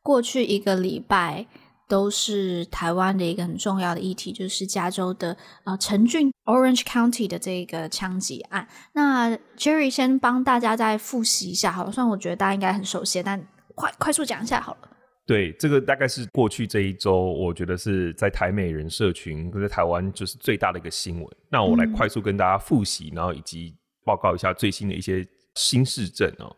[0.00, 1.46] 过去一个礼拜
[1.88, 8.66] 都是台湾的一个很重要的议题，就是加州的呃陈俊 Orange County 的这个枪击案。
[8.94, 14.88] 那 Jerry 先帮大家再复习一下，好像，我觉得大家应该很熟悉，但快快速讲一下好了。
[15.24, 21.36] 对，这个大概是过去这一周，我觉得是在台美人社群，在台湾就是最大的一个新闻。
[21.48, 23.72] 那我来快速跟大家复习，嗯、然后以及
[24.04, 26.54] 报告一下最新的一些新事证哦。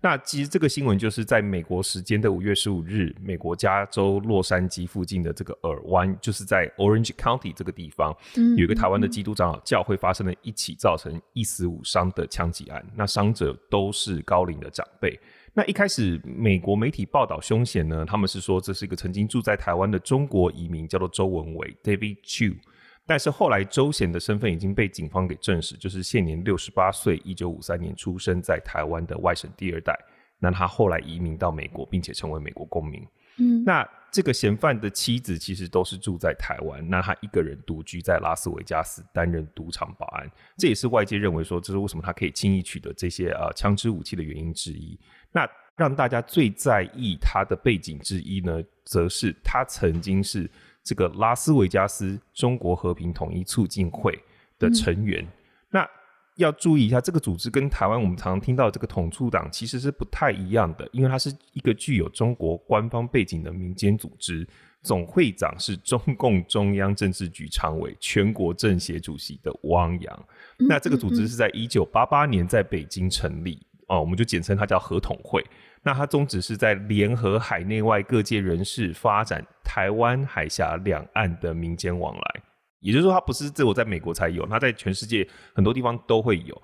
[0.00, 12.84] 那其实这个新闻就是在美国时间的五月十五日，美国加州洛杉矶附近的这个尔湾，就是在 Orange County 这个地方，嗯、有一个台湾的基督长老教会发生了一起造成一死五伤的枪击案。
[12.96, 15.18] 那伤者都是高龄的长辈。
[15.58, 22.56] 那一开始，美国媒体报道凶险呢，他们是说这是一个曾经住在台湾的中国移民，叫做周文伟 （David Chu）。
[23.04, 29.98] 但是后来周显的身份已经被警方给证实，就是现年六十八岁，一九五三年出生在台湾的外省第二代。
[30.38, 33.04] 那他后来移民到美国，并且成为美国公民。
[33.38, 44.96] 嗯，那这个嫌犯的妻子其实都是住在台湾，那他一个人独居在拉斯维加斯担任赌场保安，这也是外界认为说这是为什么他可以轻易取得这些呃枪支武器的原因之一。
[45.32, 50.50] 那让大家最在意他的背景之一呢，则是他曾经是
[50.82, 54.18] 这个拉斯维加斯中国和平统一促进会
[54.58, 55.22] 的成员。
[55.22, 55.28] 嗯、
[55.70, 55.88] 那
[56.36, 64.44] 要注意一下，这个组织跟台湾我们常常听到的这个统促党其实是不太一样的，因为它是一个具有中国官方背景的民间组织，
[64.82, 70.26] 总会长是中共中央政治局常委、全国政协主席的汪洋。
[70.58, 73.64] 嗯、那这个组织是在一九八八年在北京成立。
[73.88, 75.44] 哦，我们就简称它叫合统会。
[75.82, 82.42] 那它宗旨是在联合海内外各界人士，发展台湾海峡两岸的民间往来。
[82.80, 86.62] 也就是说，它不是只有在美国才有，它在全世界很多地方都会有。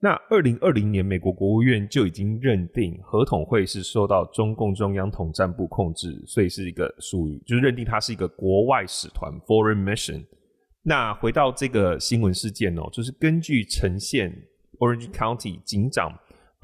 [0.00, 10.24] 那二零二零年，美国国务院就已经认定合统会是受到中共中央统战部控制，所以是一个属于，就是认定它是一个国外使团 （foreign mission）。
[10.82, 14.30] 那回到这个新闻事件哦，就是根据呈现
[14.78, 16.12] Orange County 警长。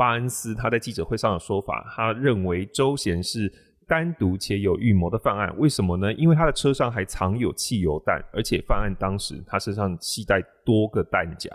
[0.00, 3.52] 巴恩斯他在记者会上的说法，他认为周贤是
[3.86, 5.54] 单独且有预谋的犯案。
[5.58, 6.10] 为什么呢？
[6.14, 11.50] 因为他的车上还藏有汽油弹，而且犯案当时他身上携带多个弹夹。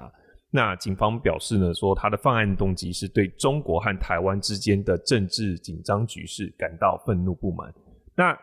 [0.51, 7.73] 那警方表示呢，说他的犯案动机是对中国和台湾之间的政治紧张局势感到愤怒不满。
[8.15, 8.37] 那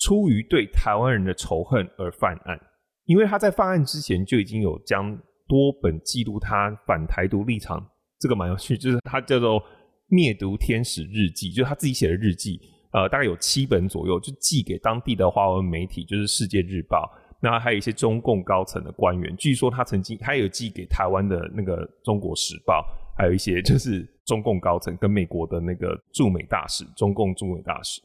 [0.00, 2.60] 出于对台湾人的仇恨而犯案，
[3.04, 9.62] 因为他在犯案之前就已经有将多本记录他反台独立场，这个蛮有趣，就是他叫做
[10.08, 12.60] “灭毒天使日记”，就是他自己写的日记，
[12.92, 17.04] 呃，大概有七本左右，就寄给当地的华文媒体，就是《世界日报》，
[17.40, 19.36] 那还有一些中共高层的官员。
[19.36, 22.80] 据说他曾经他有寄给台湾的那个《中国时报》，
[23.16, 28.00] 还有一些就是中共高层跟美国的那个驻美大使，中共驻美大使。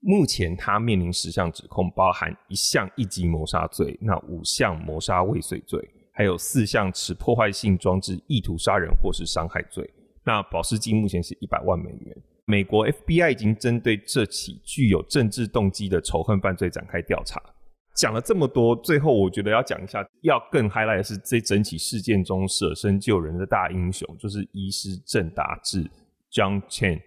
[0.00, 5.80] 目前他面临十项指控，包含一项一级谋杀罪，那五项谋杀未遂罪，
[6.14, 9.88] 还有四项持破坏性装置意图杀人或是伤害罪。
[10.24, 12.16] 那保释金目前是一百万美元。
[12.46, 17.42] 美国 FBI 已经针对这起具有政治动机的仇恨犯罪展开调查。
[17.96, 25.88] 讲了这么多，最后我觉得要讲一下，要更 highlight 的是这整起事件中舍身救人的大英雄，就是医师郑达志
[26.32, 27.00] John Chen。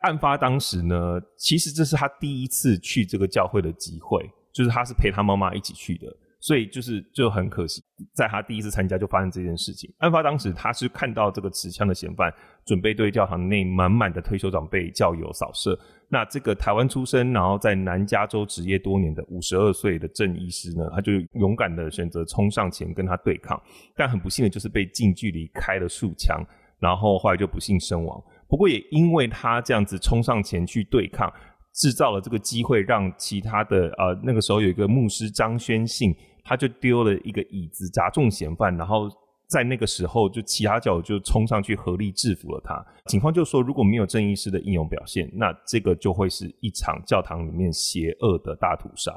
[0.00, 7.82] 案发当时呢，其实这是他第一次去这个教会的机会，就是他是陪他妈妈一起去的，所以就是就很可惜，
[8.14, 9.92] 在他第一次参加就发生这件事情。
[9.98, 12.32] 案发当时，他是看到这个持枪的嫌犯
[12.64, 15.76] 准备对教堂内满满的退休长辈教友扫射，
[16.08, 23.60] 那这个台湾出生，然后在南加州执业多年的五十二岁的郑医师呢，他就勇敢的选择冲上前跟他对抗，
[23.96, 26.40] 但很不幸的就是被近距离开了数枪，
[26.78, 28.22] 然后后来就不幸身亡。
[28.48, 31.32] 不过也因为他这样子冲上前去对抗，
[31.76, 39.10] 制造了这个机会，让其他的呃那个时候有一个牧师张宣信，他就丢了一个椅子砸中嫌犯，然后
[39.46, 42.82] 在那个时候就其他教友就冲上去合力制服了他。
[43.04, 49.12] 警方就说，如果没有郑医师的英勇表现，那这个就会是一场教堂里面邪恶的大屠杀。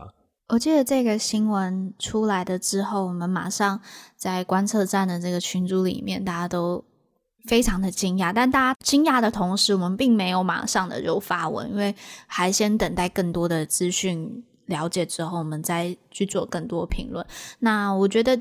[0.50, 3.80] 我记得这个新闻出来的之后，我们马上
[4.18, 6.84] 在观测站的这个群组里面，大家都。
[7.50, 11.96] 非常的惊讶，但大家惊讶的同时，我们并没有马上的就发文，因为
[12.28, 17.26] 还先等待更多的资讯了解之后，我们再去做更多评论。
[17.58, 18.40] 那我觉得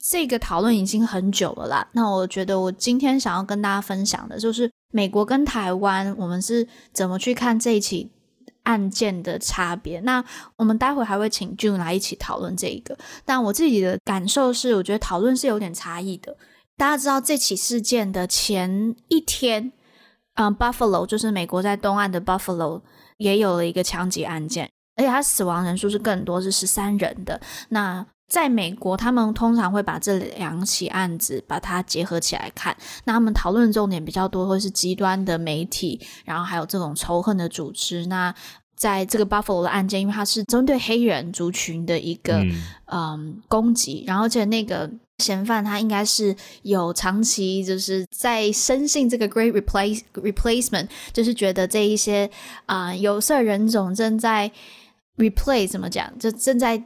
[0.00, 1.86] 这个讨论已经很久了啦。
[1.92, 8.10] 那我觉得我今天想要跟大家分享的就是美国跟台湾，我们是怎么去看这一起
[8.62, 10.00] 案件的差别。
[10.00, 10.24] 那
[10.56, 16.34] 我们待会还会请 June 来一起讨论这一个，但我自己的感受是，我觉得讨论是有点差异的。
[16.76, 19.72] 大家知道这起事件的前一天，
[20.34, 22.82] 嗯，Buffalo 就是美国在东岸的 Buffalo
[23.16, 27.40] 也有了一个枪击案件，而且他死亡人数是更多，是十三人的。
[27.70, 32.76] 那在美国，他们通常会把这两起案子把它结合起来看。
[33.04, 38.04] 那他们讨论重点比较多，会是极端的媒体，然后还有这种仇恨的组织。
[38.06, 38.34] 那
[38.76, 42.62] 在这个 Buffalo 的案件，因为它是针对黑人族群的一个嗯，
[42.92, 44.90] 嗯攻击，然后而且那个。
[45.24, 52.30] 嫌犯他应该是有长期就是在深信这个 Great Replace Replacement，就是觉得这一些
[52.66, 54.50] 啊、呃、有色人种正在
[55.16, 56.76] replace 怎么讲，就正在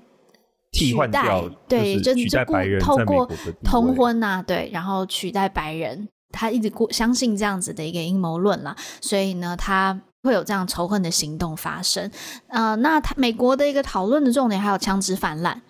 [0.73, 2.45] 取代，对，就就
[2.79, 3.29] 透过
[3.65, 12.09] 通婚啊，对，然后取代白人，他一直过相信这样子的一个阴谋论啦，所以呢，他会有这样仇恨的行动发生。
[12.47, 15.61] 呃，那他美国的一个讨论的重点还有枪支泛滥。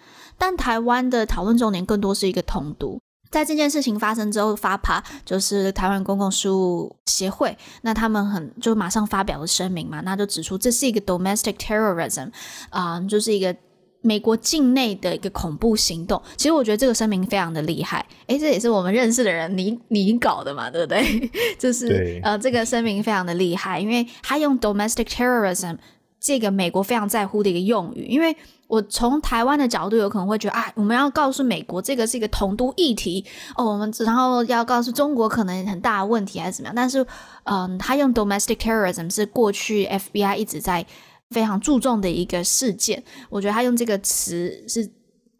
[0.40, 2.98] 但台湾的讨论重点更多是一个统独，
[3.30, 12.30] 在这件事情发生之后，FAPA 就是台湾公共事务协会，那他们很就马上发表了声明嘛，那就指出这是一个 domestic terrorism，
[12.70, 13.54] 啊、呃，就是一个
[14.00, 16.20] 美国境内的一个恐怖行动。
[16.38, 21.30] 其实我觉得这个声明非常的厉害，诶，这也是我们认识的人你你搞的嘛，对不对？
[21.60, 25.76] 就是呃，这个声明非常的厉害，因为他用 domestic terrorism
[26.18, 28.34] 这个美国非常在乎的一个用语，因为。
[28.70, 33.24] 我从台湾的角度有可能会觉得啊，我们要告诉美国这个是一个同都议题
[33.56, 36.74] 哦，我们然后要告诉中国可能很大的问题还是怎么样？
[36.74, 37.04] 但是，
[37.44, 40.86] 嗯，他用 domestic terrorism 是过去 FBI 一直在
[41.30, 43.02] 非常注重的一个事件。
[43.28, 44.88] 我觉得他用这个词是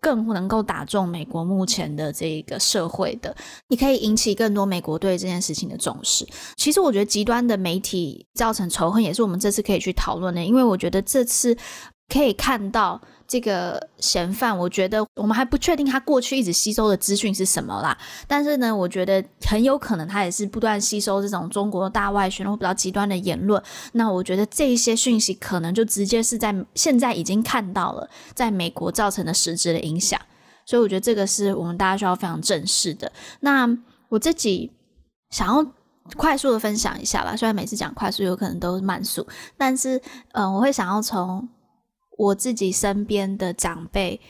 [0.01, 3.37] 更能够打中美国目前的这个社会的，
[3.69, 6.27] 你可以引起更多美国对这件事情的重视。
[6.57, 11.57] 其实我觉得极端的媒体造成仇恨也是我们这次可以去讨论的，因为我觉得这次
[12.11, 13.01] 可以看到。
[13.31, 17.97] 这个嫌犯，我觉得我们还不确定他过去一直吸收的资讯是什么啦。
[18.27, 23.63] 但是呢，我觉得很有可能他也是不断吸收这种中国大外宣或比较极端的言论。
[23.93, 30.21] 那我觉得这一些讯息可能就直接是在现在已经看到了，在美国造成的实质的影响。
[30.67, 33.13] 所以我觉得这个是我们大家需要非常正视的。
[33.39, 34.73] 那我自己
[35.31, 35.65] 想要
[36.17, 39.25] 快速的分享一下吧，虽然每次讲快速有可能都慢速，
[39.57, 40.03] 但是
[40.33, 41.49] 嗯、我会想要从。
[42.21, 44.21] 我自己身边的长辈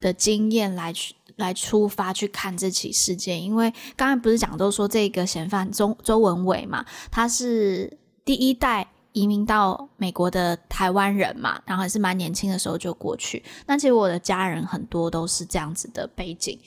[0.00, 13.42] 的经验来去来出发去看这起事件，因为刚才不是讲都说这个嫌犯周周文伟嘛，他是第一代移民到美国的台湾人嘛，然后还是蛮年轻的时候就过去。
[13.66, 16.58] 那其实我的家人很多都是这样子的背景。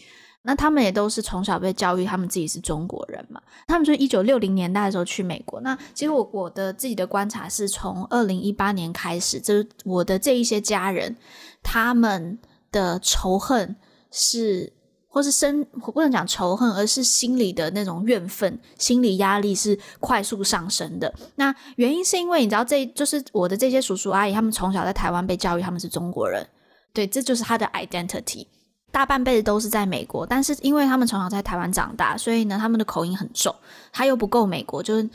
[0.42, 3.42] 那他们也都是从小被教育，他们自己是中国人嘛。
[3.68, 5.60] 他们就是一九六零年代的时候去美国。
[5.62, 11.16] 那其实我我的自己的观察是从二零一八年开始，就是我的这一些家人，
[11.62, 12.40] 他们
[12.72, 13.76] 的仇恨
[14.12, 14.72] 是，
[15.10, 21.14] 或是生，不能讲仇恨，而是心里的那种怨愤、心理压力是快速上升的。
[21.36, 26.48] 那原因是因为你知道，这就是我的这些叔叔阿姨，他们从小在台湾被教育他们是中国人，
[26.94, 28.48] 对，这就是他的 identity。
[28.92, 33.54] 大半辈子都是在美国，但是因为他们从小在台湾长大，所以呢，他们的口音很重，
[33.92, 35.10] 他又不够美国，就是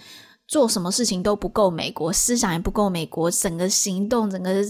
[0.46, 4.62] 做什么事情都不够美国，思想也不够美国，整个行动，整个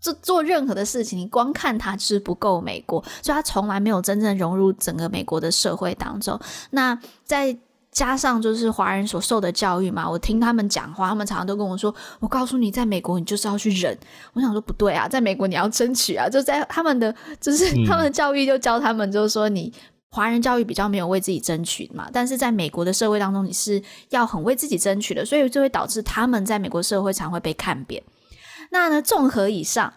[0.00, 6.38] 做做任何的事情，你光看他就是不够美国，所以他从来没有真正融入整个美国的社会当中。
[6.70, 7.56] 那在
[7.98, 13.98] 加上就是华人所受的教育嘛，我听他们讲话，他们常常都跟我说：“我告诉你，在美国你就是要去忍。”
[14.34, 16.28] 我想说不对啊，在美国你要争取啊！
[16.28, 19.72] 就在他们的就是他们的教育就教他们，就是说你
[20.10, 28.00] 华人教育比较没有为自己争取嘛，但是在美国的社会当中，你是要很为自己争取的，所以就会导致他们在美国社会常会被看扁。
[28.70, 29.92] 那呢，综合以上。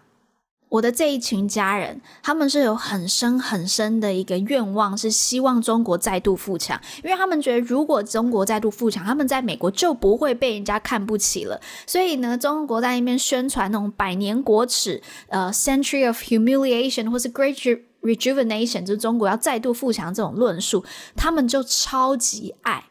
[0.72, 11.60] 我的这一群家人，他们是有很深很深的一个愿望，是希望中国再度富强，因为他们觉得如果中国再度富强，他们在美国就不会被人家看不起了。
[11.86, 20.86] 所以呢，中国在那边宣传那种百年国耻，呃，Century of Humiliation 或是 Great Rejuvenation，就是中国要再度富强这种论述，
[21.18, 22.86] 他们就超级爱。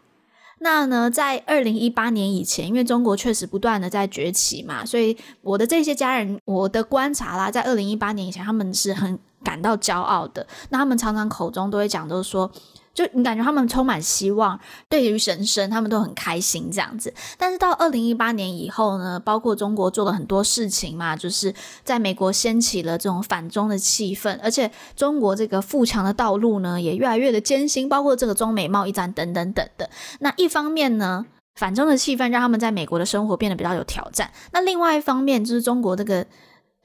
[0.61, 10.46] 那呢，在二零一八年以前，因为中国确实不断的在崛起嘛，所以我的这些家人，我的观察啦，在二零一八年以前，他们是很感到骄傲的。
[10.68, 12.50] 那他们常常口中都会讲，都是说。
[12.93, 17.12] 就你感觉他们充满希望，对于人生他们都很开心这样子。
[17.38, 29.88] 但是到二零一八年以后呢，包括中国做了很多事情嘛，就是在美国掀起了这种反中的气氛，而且中国这个富强的道路呢也越来越的艰辛，包括这个中美贸易战等等等的。
[30.18, 31.24] 那一方面呢，
[31.55, 34.30] 反中的气氛让他们在美国的生活变得比较有挑战。
[34.53, 36.26] 那另外一方面就是中国这个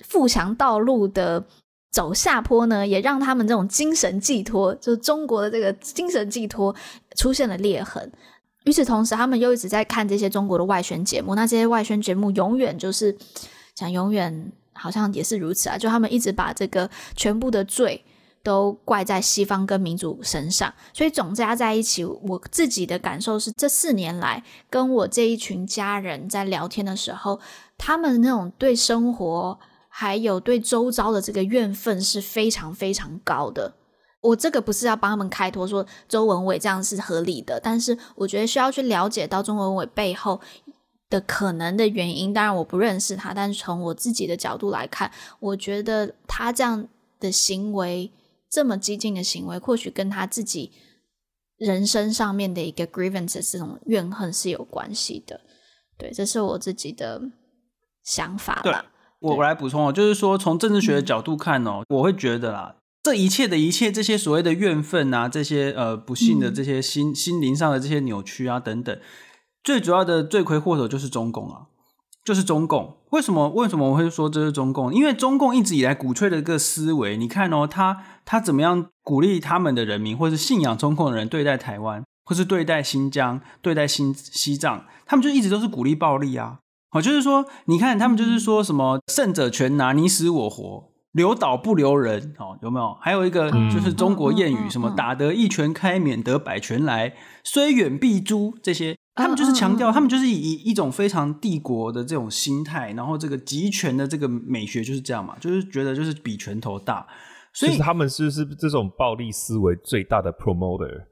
[0.03, 1.45] 富强道路的。
[1.95, 6.75] 走下坡呢，也让他们这种精神寄托，就是中国的这个精神寄托
[7.15, 8.11] 出现了裂痕。
[8.65, 11.35] 与此同时，他们又一直在看这些中国的外宣节目。
[11.35, 13.17] 那这些外宣节目永远就是
[13.73, 15.77] 讲永远，好像也是如此啊。
[15.77, 18.03] 就他们一直把这个全部的罪
[18.43, 20.73] 都怪在西方跟民主身上。
[20.93, 27.39] 所以总加在一起，我自己的感受是，这四年来跟我这一群家人在聊天的时候，
[27.77, 29.57] 他们那种对生活。
[29.97, 33.73] 还有对周遭的这个怨愤是非常非常高的。
[34.19, 40.41] 我这个不是要帮他们开脱说周文伟这样是合理的，但是我觉得需要去了解到周文伟背后
[41.09, 42.33] 的可能的原因。
[42.33, 46.85] 当然我不认识他，但是从我自己的角度来看，我觉得他这样
[47.21, 48.11] 的行为，
[48.51, 50.73] 这么激进的行为，或许跟他自己
[51.55, 55.39] 人生上面的一个 grievance，这种怨恨是有关系的。
[55.97, 57.21] 对，这是我自己的
[58.03, 58.91] 想法了。
[59.25, 68.97] 我我来补充哦，就是说从政治学的角度看哦，我会觉得啦，这一切的一切，这些所谓的怨愤啊，这些呃不幸的这些心心灵上的这些扭曲啊等等，
[69.63, 71.67] 最主要的罪魁祸首就是中共啊，
[72.23, 72.97] 就是中共。
[73.11, 74.93] 为什么为什么我会说这是中共？
[74.93, 86.59] 因为中共一直以来鼓吹的一个思维，你看哦，他他怎么样鼓励他们的人民，或是信仰中共的人对待台湾，或是对待新疆、对待新西藏，他们就一直都是鼓励暴力啊。
[86.95, 92.97] 哦，就是说，你看他们就是说什么“胜者全拿，你死我活，留岛不留人”，哦，有没有？
[93.01, 107.05] 还有一个就是中国谚语，什么“打得一拳开，免得百拳来，虽远必诛”这些，他们就是强调，他们就是以一种非常帝国的这种心态，然后这个集权的这个美学就是这样嘛，就是觉得就是比拳头大，
[107.51, 111.07] 所以他们是不是这种暴力思维最大的 promoter？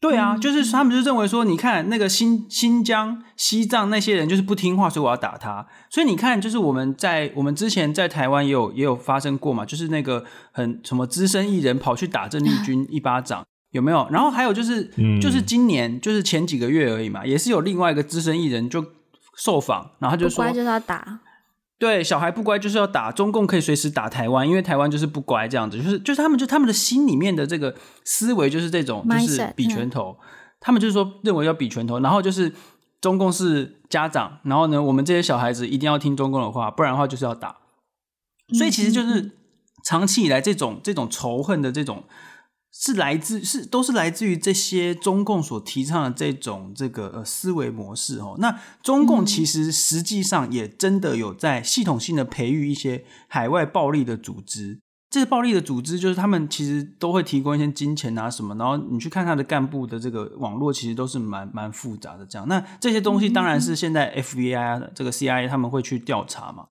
[0.00, 5.66] 对啊，就是他们就认为说，你看那个新新疆、西藏那些人就是不听话，所以我要打他。
[5.90, 14.06] 所以你看，就是我们在我们之前在台湾也有也有发生过嘛，就是那个很什么资深艺人跑去打郑丽君一巴掌，有没有？
[14.12, 14.88] 然后还有就是，
[15.20, 18.84] 就是今年就是前几个月而已嘛，也是有另外一个资深艺人就
[19.36, 21.18] 受访，然后他就说，就是要打。
[21.78, 27.72] 对，小孩不乖就是要打，中共可以随时打台湾，因为台湾就是不乖这样子，就是就是他们就他们的心里面的这个
[28.04, 30.18] 思维就是这种，就是比拳头，
[30.58, 32.52] 他们就是说认为要比拳头，然后就是
[33.00, 37.56] 中共是家长，然后呢，我们这些小孩子一定要听中共的话，不然的话就是要打，
[38.56, 39.36] 所以其实就是
[39.84, 42.02] 长期以来这种这种仇恨的这种
[42.80, 48.36] 是来自是都是来自于这些中共所提倡的这种这个呃思维模式哦。
[48.38, 54.78] 那中共其实实际上也真的有在系统性的培育一些海外暴力的组织。
[55.10, 62.24] 这些暴力的组织就是他们其实都会提供一些金钱啊什么，然后你去看他的干部的这个网络，其实都是蛮蛮复杂的。
[62.26, 66.66] 这样，那这些东西当然是现在 FBI 的这个 CIA 他们会去调查嘛。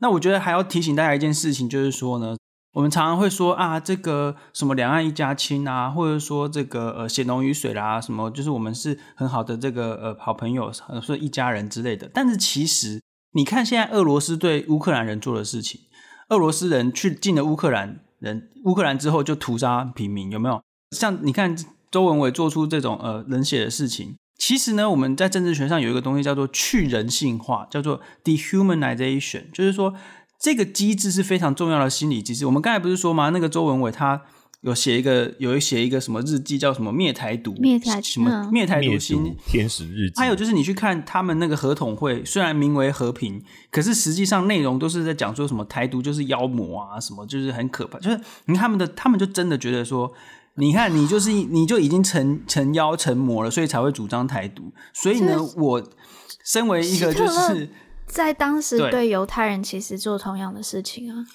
[0.00, 2.36] 那我觉得还要提醒大家一件事情，就是说呢，
[2.76, 10.70] 我们常常会说啊，这个什么两岸一家亲啊，或者说这个呃血浓于水啦，什么就是我们是很好的这个呃好朋友，
[11.00, 12.10] 说一家人之类的。
[12.12, 13.00] 但是其实
[13.32, 15.80] 你看现在俄罗斯对乌克兰人做的事情。
[16.28, 20.60] 俄罗斯人去进了乌克兰人，乌克兰之后就屠杀平民，有没有？
[20.90, 21.56] 像你看
[21.90, 29.94] 周文伟做出这种呃冷血的事情，其实呢，我们在政治学上有一个东西叫做去人性化，叫做 dehumanization，就是说
[30.38, 32.46] 这个机制是非常重要的心理机制。
[32.46, 33.30] 我们刚才不是说吗？
[33.30, 34.22] 那个周文伟他。
[34.62, 40.14] 有写一个，有写一个什么日记，叫什么灭台独，灭台什么灭台独心天使日记。
[40.16, 47.96] 还有就是你去看他们那个合统会，虽然名为和平，可是实际上内容都是在讲说什么台独就是妖魔啊，什么就是很可怕。
[48.00, 50.12] 就是你看他们的，他们就真的觉得说，
[50.54, 54.72] 你看你就是你就已经成成妖成魔了，所以才会主张台独。
[54.92, 55.80] 所以呢，我
[56.44, 57.68] 身为一个就是
[58.06, 61.26] 在当时对犹太人其实做同样的事情啊。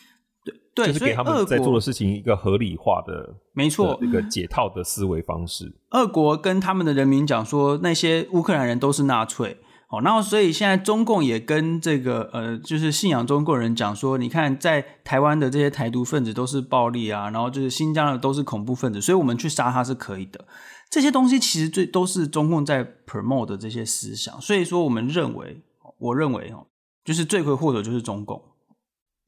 [0.73, 5.75] 对，就是给他们在做的事情一个合理化的，没错，一个解套的思维方式。
[5.89, 9.57] 俄国跟他们的人民讲说，那些乌克兰人都是纳粹，
[9.89, 20.45] 哦，然后所以现在中共也跟这个呃，就是信仰中共人讲说，你看在台湾的这些台独分子都是暴力啊，然后就是新疆的都是恐怖分子，所以我们去杀他是可以的。
[20.89, 25.61] 这些东西其实最都是中共在 promote 的这些思想，所以说我们认为，
[26.01, 26.67] 我认为哦，
[27.05, 28.41] 就是罪魁祸首就是中共。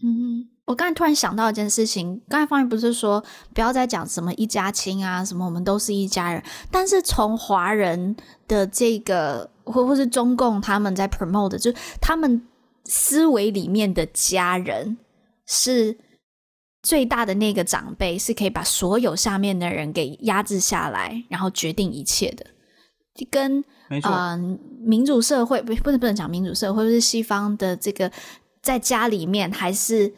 [0.04, 0.50] 嗯哼。
[0.66, 3.22] 我刚才突然想到一件事情，刚才方毅不是说
[3.54, 8.16] 不要再讲什么一家亲啊，什么我们都是一家人，但是从华人
[8.48, 12.48] 的这个或或是中共他们在 promote 的，就是他们
[12.86, 14.98] 思维里面的家人
[15.46, 15.98] 是
[16.82, 22.46] 最大的那个长辈，是可以把所有下面的人给压制下来，然后决定一切的，
[23.30, 24.38] 跟没错，呃，
[24.86, 28.12] 民主社会不不能不能讲民主社会，或是西方的这个
[28.62, 30.14] 在家里面还是。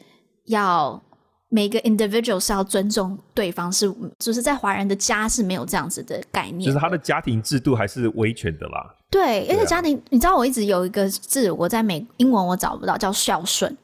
[0.48, 1.02] 要
[1.50, 8.96] 每个 individual 是要尊重对方，是就是在华人的家是没有这样子的概念的，就是他的家庭制度还是威权的啦。
[9.10, 13.76] 对，因为家庭，啊、你知道我一直有一个字，我在美英文我找不到，叫孝顺。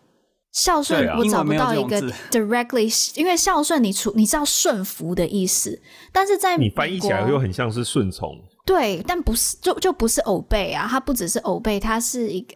[0.52, 8.40] 孝顺我找不到一个 directly，因为孝顺你出你知道顺服的意思，但是在你翻译起来又很像是顺从。
[8.66, 12.56] 对，但不是就就不是偶辈啊，它不只是 obey，它是一个。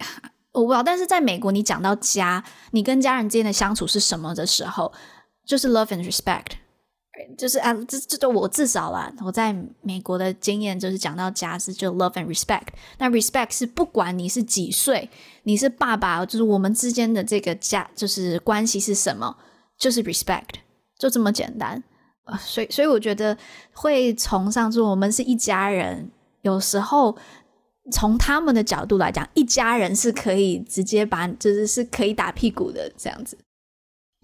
[0.51, 2.41] 我不知道，但是在美国，你讲到家，
[2.71, 4.89] 你跟家人之间的相处是什么的时候，
[5.45, 6.45] 就是 love and respect，
[7.37, 12.67] 就是啊，这这都我至少啦，我在美国的经验就是讲到家是就 love and respect。
[12.99, 15.09] 那 respect 是不管你是几岁，
[15.43, 19.35] 你是爸爸，就是我们之间的这个家就是关系是什么，
[19.77, 20.55] 就是 respect，
[20.97, 21.83] 就这么简单。
[22.25, 23.37] 呃，所以所以我觉得
[23.73, 26.09] 会崇尚说我们是一家人，
[26.41, 27.17] 有时候。
[27.91, 33.37] 从他们的角度来讲，一家人是可以直接把，就是是可以打屁股的这样子。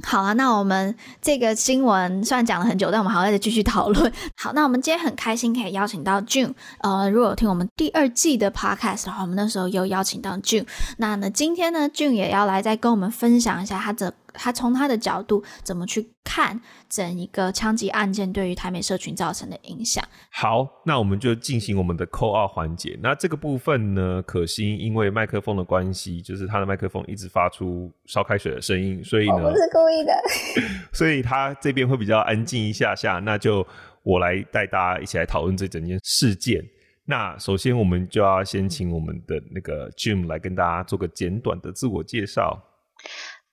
[0.03, 4.11] 好啊，那我们这个新闻虽然讲了很久，但我们还会再继续讨论。
[4.35, 6.55] 好，那我们今天很开心可以邀请到 June。
[6.79, 10.65] 呃，如果有听我们第二季的 Podcast 的话，我们那时候有邀请到 June。
[10.97, 14.11] 那呢，今天呢，June 也要来再跟我们分享一下他的。
[14.33, 16.59] 他从他的角度怎么去看
[16.89, 20.03] 整一个枪击案件对于台美社群造成的影响？
[20.31, 22.97] 好，那我们就进行我们的 call out 环节。
[23.01, 30.13] 那这个部分呢，可心因为麦克风的关系，就是他的麦克风一直发出烧开水的声音，所以呢，我不是故意的，
[30.93, 33.19] 所以他这边会比较安静一下下。
[33.19, 33.65] 那就
[34.03, 36.63] 我来带大家一起来讨论这整件事件。
[37.03, 42.57] 那首先，我们就要先请我们的那个 Jim 来跟大家做个简短的自我介绍。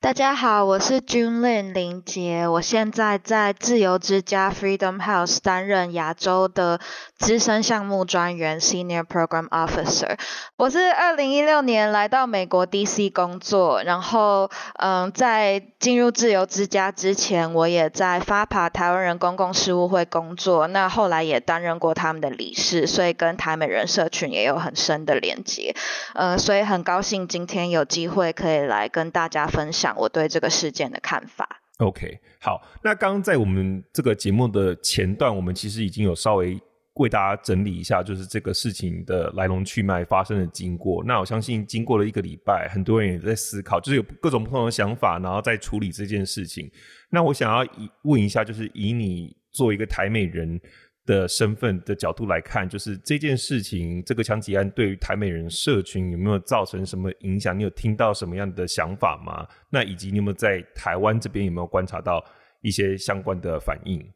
[0.00, 6.78] 大家好，我是 Julian 林杰，我现在在自由之家 Freedom House 担任亚洲的
[7.16, 10.16] 资深项目专员 Senior Program Officer。
[10.56, 25.74] 我是二零一六年来到美国 DC 工作，然后嗯，在进入自由之家之前，我也在 FAPA 台湾人公共事务会工作，那后来也担任过他们的理事，所以跟台美人社群也有很深的连接。
[26.14, 29.87] 嗯，所以很高兴今天有机会可以来跟大家分享。
[29.96, 31.62] 我对这个事件的看法。
[31.78, 36.60] OK，好，那刚刚在我们这个节目的前段，我们其实已经有稍微
[36.94, 41.04] 为大家整理一下，就是这个事情的来龙去脉、发生的经过。
[41.04, 46.68] 那我相信，经过了一个礼拜，很多人也在思考，就是有各种不同的想法，然后再处理这件事情。
[47.10, 47.64] 那我想要
[48.02, 50.60] 问一下，就是以你作为一个台美人
[51.08, 57.58] 的身份的角度来看，就是这件事情，这个枪击案对于台美人社群有没有造成什么影响？
[57.58, 59.48] 你有听到什么样的想法吗？
[59.70, 62.22] 那以及你有没有在台湾这边有没有观察到
[62.60, 64.12] 一些相关的反应？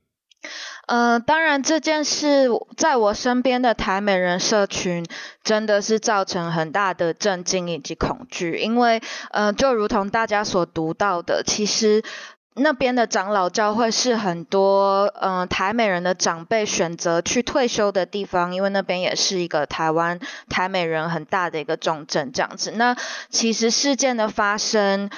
[0.87, 5.07] 呃，当然这件事在我身边的台美人社群
[5.43, 12.03] 真的是造成很大的震惊以及恐惧，因为呃，就如同大家所读到的，其实。
[12.55, 22.73] 那边的长老教会是很多嗯、呃、台美人的长辈选择去退休的地方，因为那边也是一个台湾台美人很大的一个重镇这样子。
[22.73, 22.95] 那
[23.31, 25.09] 其实事件的发生，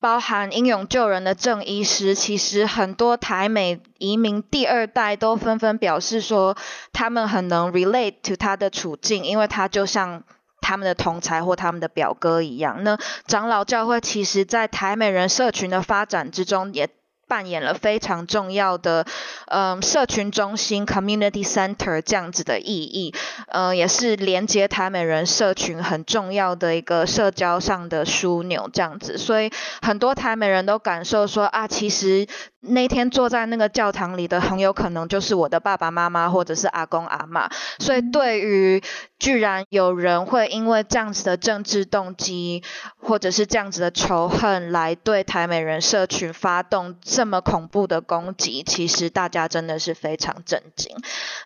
[0.00, 6.56] 包含英勇救人的郑医师，其实很多台美移民第二代都纷纷表示说，
[6.92, 10.22] 他们很能 relate to 他的处境，因为他就像。
[10.60, 16.88] 他们的同才或他们的表哥一样，那长老教会其实在台美人社群的发展之中也
[17.30, 19.06] 扮演了非常重要的，
[19.46, 23.14] 嗯，社群中心 （community center） 这样子的意义，
[23.52, 29.16] 嗯，也是连接台美人社群很重要的一个社交上的枢纽，这样子。
[29.16, 29.48] 所以
[29.80, 32.26] 很多台美人都感受说啊，其实
[32.62, 37.48] 那天坐在那个教堂里的很有可能就是我的爸爸妈妈或者是阿公阿嬷。
[37.78, 38.82] 所以对于
[39.20, 42.64] 居然有人会因为这样子的政治动机，
[42.98, 50.96] 或者是这样子的仇恨，来对台美人社群发动这么恐怖的攻击，其实大家真的是非常震惊。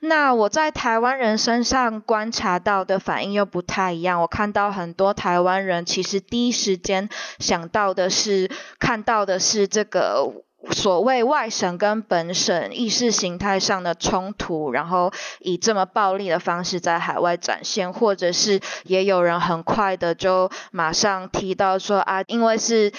[0.03, 4.21] 那我在台湾人身上观察到的反应又不太一样。
[4.21, 7.09] 我看到很多台湾人其实第一时间
[7.41, 8.49] 想到的是，
[8.79, 10.45] 看到的是这个。
[10.71, 22.91] 所谓外省跟本省意识形态上的冲突，然后以这么暴力的方式在海外展现，或者是也有人很快的就马上提到说啊，因为是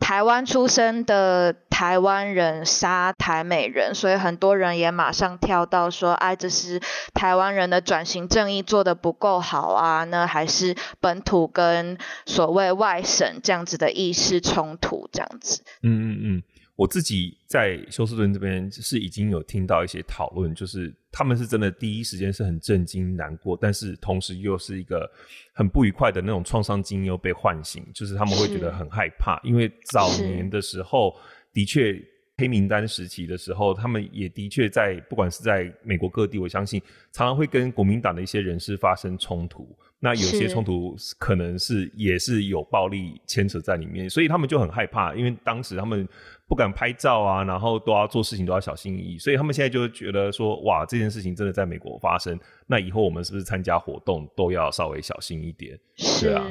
[0.00, 6.80] 台湾出生的台湾人杀台美人，所以很多人也马上跳到说，啊，这是
[7.14, 11.96] 台湾人的转型正义做得不够好啊，那还是本土跟
[12.26, 15.62] 所谓外省这样子的意识冲突这样子。
[15.82, 16.42] 嗯嗯嗯。
[16.76, 25.10] 我自己在休斯顿这边是已经有听到一些讨论，就是他们是真的第一时间是很震惊、难过，但是同时又是一个
[25.52, 31.14] 很不愉快的那种创伤经验又被唤醒，就是他们会觉得很害怕，因为早年的时候
[31.52, 32.00] 的确
[32.38, 36.80] 黑名单时期的时候，他们也的确在不管是在美国各地，我相信
[37.12, 46.08] 常常会跟国民党的一些人士发生冲突，那有些冲突可能是也是有暴力牵扯在里面，所以他们就很害怕，因为当时他们。
[46.50, 52.36] 不敢拍照啊，然后都要做事情都要小心翼翼，所以他们现在就觉得说，哇，这件事情真的在美国发生，
[52.66, 55.78] 那以后我们是不是参加活动都要稍微小心一点？
[56.20, 56.44] 对啊。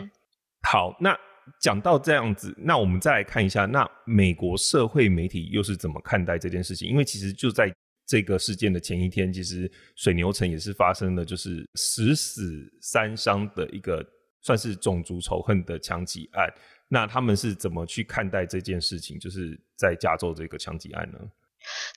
[0.62, 1.14] 好，那
[1.60, 6.88] 讲到这样子，那我们再来看一下，那美国社会媒体又是怎么看待这件事情？
[6.88, 7.70] 因为其实就在
[8.08, 14.02] 这个事件的前一天，其实水牛城也是发生了就是十死三伤的一个
[14.42, 16.50] 算是种族仇恨的枪击案。
[16.90, 19.18] 那他们是怎么去看待这件事情？
[19.20, 21.20] 就是在加州这个枪击案呢？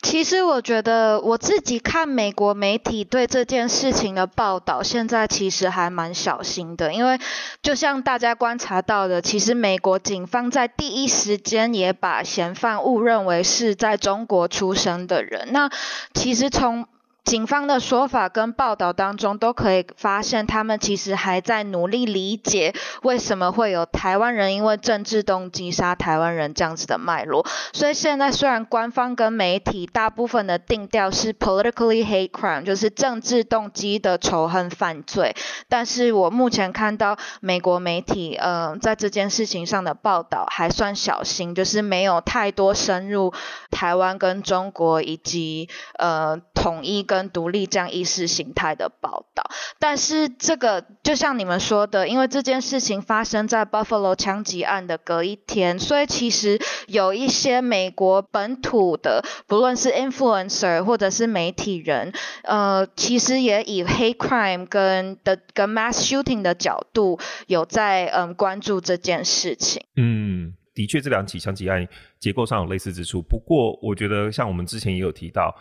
[0.03, 7.18] 其实我觉得我自己看美国媒体对这件事情的报道，现在其实还蛮小心的，因为
[7.62, 15.53] 就像大家观察到的，其实美国警方在第一时间也把嫌犯误认为是在中国出生的人。
[15.53, 15.70] 那
[16.12, 16.86] 其实从
[17.25, 27.47] 警方的说法跟报道当中都可以发现，他们其实还在努力理解为什么会有台湾人因为政治动机杀台湾人这样子的脉络。
[27.73, 35.37] 所以现在虽然官方跟媒体大部分的定调是 politically hate crime，就是政治动机的仇恨犯罪，
[35.68, 43.33] 但是我目前看到美国媒体嗯、在这件事情上的报道还算小心，就是没有太多深入
[43.70, 45.68] 台湾跟中国以及
[45.99, 47.07] 呃统一。
[47.13, 49.43] 跟独立这样意识形态的报道，
[49.79, 69.85] 但是这个就像你们说的，因为这件事情发生在 Buffalo 枪击案的隔一天，所以其实有一些美国本土的，不论是 influencer 或者是媒体人，呃，其实也以 hate crime 跟的跟 mass shooting 的角度有在嗯关注这件事情。
[69.97, 71.87] 嗯，的确，这两起枪击案
[72.19, 75.55] 结构上有类似之处，不过我觉得像我们之前也有提到。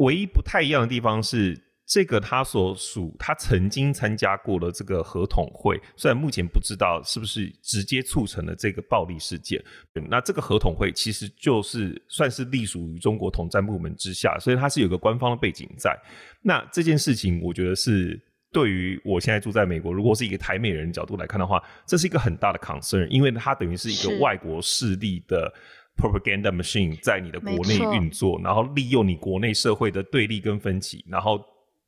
[0.00, 9.62] 唯一不太一样的地方是，这个他所属，他曾经参加过的这个合统会，虽然目前不知道是不是直接促成了这个暴力事件。
[10.08, 15.94] 那这个合统会其实就是算是隶属于中国统战部门之下，所以它是有个官方的背景在。
[16.42, 18.18] 那这件事情，我觉得是
[18.52, 25.52] 对于我现在住在美国，如果是一个台美人角度来看的话，这是一个很大的 concern，因为它等于是一个外国势力的。
[26.00, 31.40] Propaganda machine 在你的国内运作，然后利用你国内社会的对立跟分歧，然后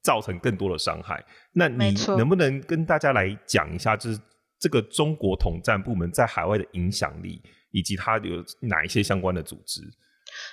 [0.02, 1.24] 造成更多的伤害。
[1.52, 4.20] 那你能不能跟大家来讲一下，就是
[4.58, 9.80] 这个中国统战部门在海外的影响力，以及它有哪一些相关的组织？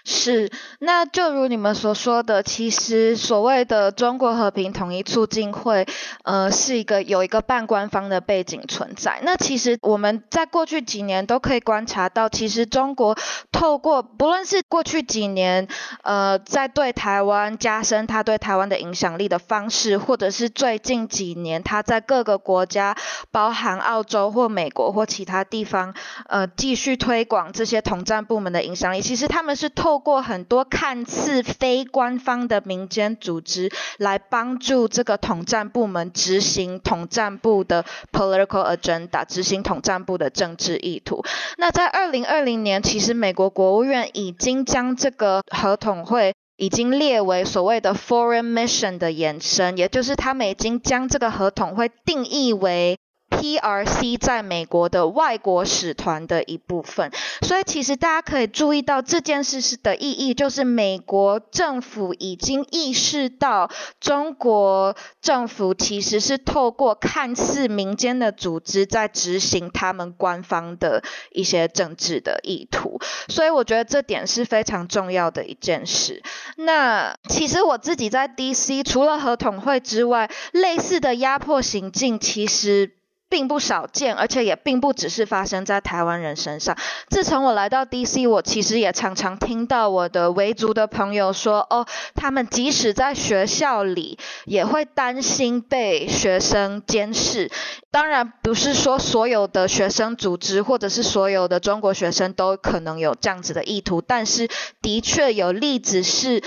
[0.06, 0.50] 是，
[0.80, 5.86] 那就如你们所说的，其实所谓的中国和平统一促进会，
[6.24, 9.20] 呃，是一个有一个半官方的背景存在。
[9.24, 13.18] 那其实我们在过去几年都可以观察到，其实中国
[13.52, 15.68] 透过不论是过去几年，
[16.04, 22.96] 呃，在对台湾加深他对台湾的影响力的方式，或者是最近几年他在各个国家，
[23.32, 25.94] 包含澳洲或美国或其他地方，
[26.28, 29.02] 呃，继续推广这些统战部门的影响力。
[29.02, 29.69] 其实他们是。
[29.70, 41.24] 透过很多看似非官方的民间组织来帮助这个统战部门执行统战部的 political agenda，执行统战部的政治意图。
[41.58, 52.98] 那在二零二零年，其实美国国务院已经将这个合统会已经列为所谓的 foreign mission 的延伸，也就是他们已经将这个合统会定义为。
[53.30, 57.12] PRC 在美国的外国使团的一部分，
[57.42, 63.70] 所以其实大家可以注意到这件事是的意义，就是美国政府已经意识到
[64.00, 73.00] 中国政府其实是透过看似民间的组织在执行他们官方的一些政治的意图，
[73.30, 76.22] 所以我觉得这点是非常重要的一件事。
[76.58, 82.99] 那其实我自己在 DC 除了和统会之外，类似的压迫行径其实。
[83.30, 86.76] 并不少见，而且也并不只是发生在台湾人身上。
[87.10, 97.52] 自从我来到 DC，我其实也常常听到我的维族的朋友说：“哦，他们即使在学校里，也会担心被学生监视。
[97.92, 104.50] 当然，不是说所有的学生组织或者是所有的中国学生都可能有这样子的意图，但是
[104.82, 106.42] 的确有例子是。”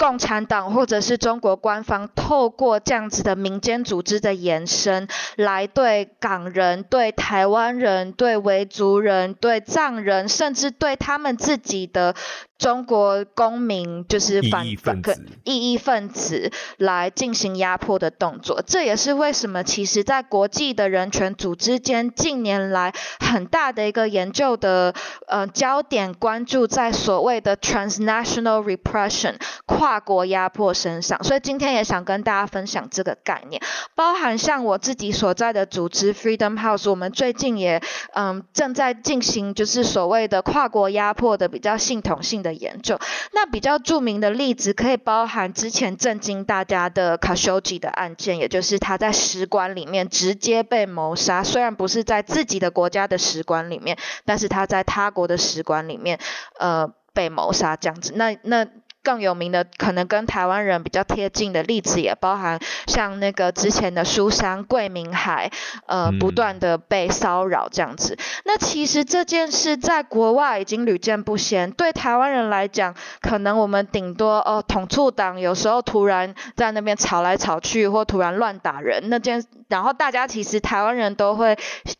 [0.00, 12.14] 共产党或者是中国官方透过这样子的民间组织的延伸，来对港人、对台湾人、对维族人、对藏人，甚至对他们自己的。
[12.60, 24.94] 中国公民就是反异议分子，异议分子来进行压迫的动作，这也是为什么其实，在国际的人权组织间，近年来很大的一个研究的
[25.26, 31.24] 呃焦点关注在所谓的 transnational repression 跨国压迫身上。
[31.24, 33.62] 所以今天也想跟大家分享这个概念，
[33.94, 37.80] 包含像我自己所在的组织 Freedom House，我们最近也
[38.12, 42.49] 嗯正在进行就是所谓的跨国压迫的比较系统性的。
[42.52, 42.98] 研究，
[43.32, 56.18] 那比较著名的例子可以包含之前震惊大家的卡修吉的案件，也就是他在使馆里面直接被谋杀，虽然不是在自己的国家的使馆里面，但是他在他国的使馆里面，
[56.58, 58.12] 呃，被谋杀这样子。
[58.14, 58.66] 那那。
[59.02, 65.50] 更有名的，可能跟台湾人比较贴近的例子，也包含像那个之前的书商桂明海，
[65.86, 68.18] 呃，不断的被骚扰这样子。
[68.44, 71.70] 那其实这件事在国外已经屡见不鲜。
[71.70, 81.56] 对台湾人来讲，可能我们顶多哦，统促党有时候突然在那边吵来吵去，或突然乱打人，那件，然后大家其实台湾人都会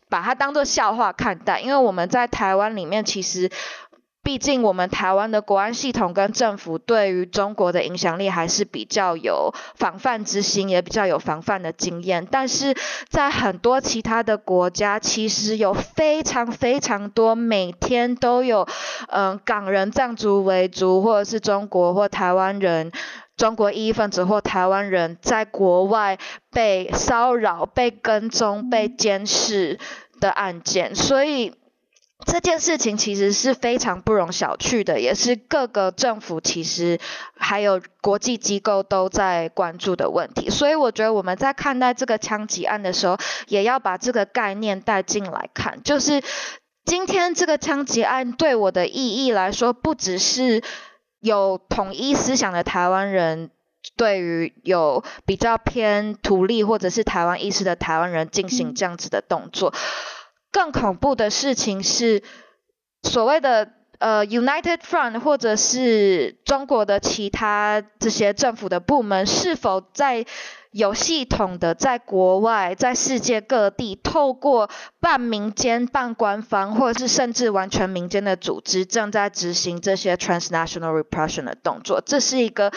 [0.07, 3.49] 把它当做笑话看待，因为我们在台湾里面其实。
[4.23, 12.27] 毕竟，我们台湾的国安系统跟政府对于中国的影响力还是比较有防范之心，也比较有防范的经验。
[12.29, 12.75] 但是
[13.09, 18.67] 在很多其他的国家，其实有非常非常多，每天都有，
[19.07, 22.91] 嗯、港人、藏族、维族，或者是中国或台湾人、
[23.35, 26.19] 中国异议分子或台湾人在国外
[26.51, 29.79] 被骚扰、被跟踪、被监视
[30.19, 31.55] 的案件，所以。
[32.25, 36.99] 这件事情其实是非常不容小觑的，也是各个政府其实
[37.35, 40.49] 还有国际机构都在关注的问题。
[40.49, 43.17] 所以我觉得我们在看待这个枪击案的时候，
[43.47, 45.81] 也要把这个概念带进来看。
[45.83, 46.21] 就是
[46.85, 50.61] 今天这个枪击案对我的意义来说，不只是
[51.19, 53.51] 有统一思想的台湾人
[53.95, 59.73] 对于有比较偏土力或者是台湾意识的台湾人进行这样子的动作。
[60.51, 62.21] 更恐怖的事情是，
[63.03, 70.25] 所谓的呃 United Front 或者是中国的其他这些政府的部门，是否在
[70.71, 82.01] 有系统的在国外、在世界各地，透过半民间、半官方，或者是甚至完全民间的组织，正在执行这些 transnational repression 的动作？
[82.05, 82.71] 这是一个。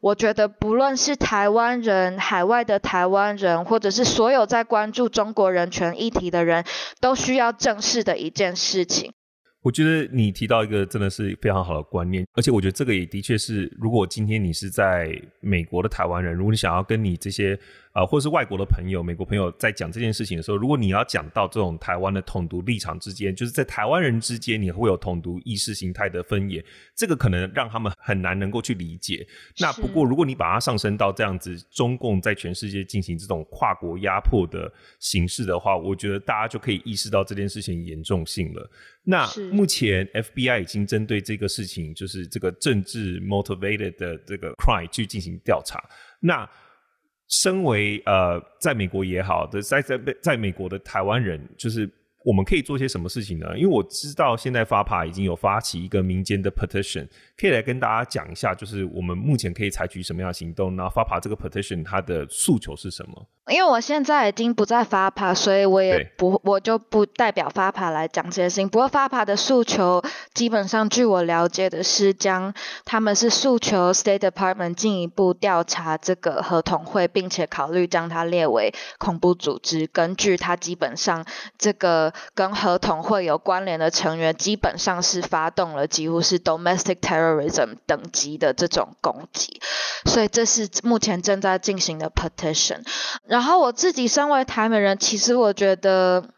[0.00, 6.64] 我觉得，不论是台湾人、海外的台湾人，或者是所有在关注中国人权议题的人，
[7.00, 9.12] 都需要正视的一件事情。
[9.60, 17.58] 我觉得你提到一个真的是非常好的观念，而且我觉得这个也的确是，如果今天你是在美国的台湾人，如果你想要跟你这些
[17.94, 26.64] 呃或者是外国的朋友、美国朋友在讲这件事情的时候，如果你要讲到这种台湾的统独立场之间，就是在台湾人之间，你会有统独意识形态的分野，
[26.94, 29.26] 这个可能让他们很难能够去理解。
[29.58, 38.70] 那不过如果你把它上升到这样子，中共在全世界进行这种跨国压迫的形式的话，我觉得大家就可以意识到这件事情严重性了。
[39.04, 45.82] 那目前 FBI 已经针对这个事情，就是这个政治 motivated 的这个 crime 去进行调查。
[46.20, 46.48] 那
[47.28, 51.88] 身为呃，在美国也好的，在在在美国的台湾人，就是
[52.24, 53.46] 我们可以做些什么事情呢？
[53.56, 57.06] 因为我知道现在发帕已经有发起一个民间的 petition，
[57.36, 60.74] 可以来跟大家讲一下，就是我们目前可以采取什么样的行动。
[60.76, 63.26] 然后发帕这个 petition 它的诉求是什么？
[63.48, 68.68] 因为我现在已经不在 FAPA，所以我也不，我就不代表 FAPA 来讲这些事情。
[68.68, 70.02] 不过 FAPA 的诉求，
[70.34, 72.52] 基本上据我了解的是，将
[72.84, 79.86] 他们是诉求 State Department 进一步调查这个合同会，并且考虑将它列为恐怖组织。
[79.86, 81.24] 根据它基本上
[81.56, 89.60] 这个跟合同会有关联的成员，基本上是发动了几乎是 Domestic Terrorism 等级的这种攻击，
[90.04, 92.82] 所以这是目前正在进行的 petition。
[93.28, 96.30] 然后我自己身为台美人，其实我觉得，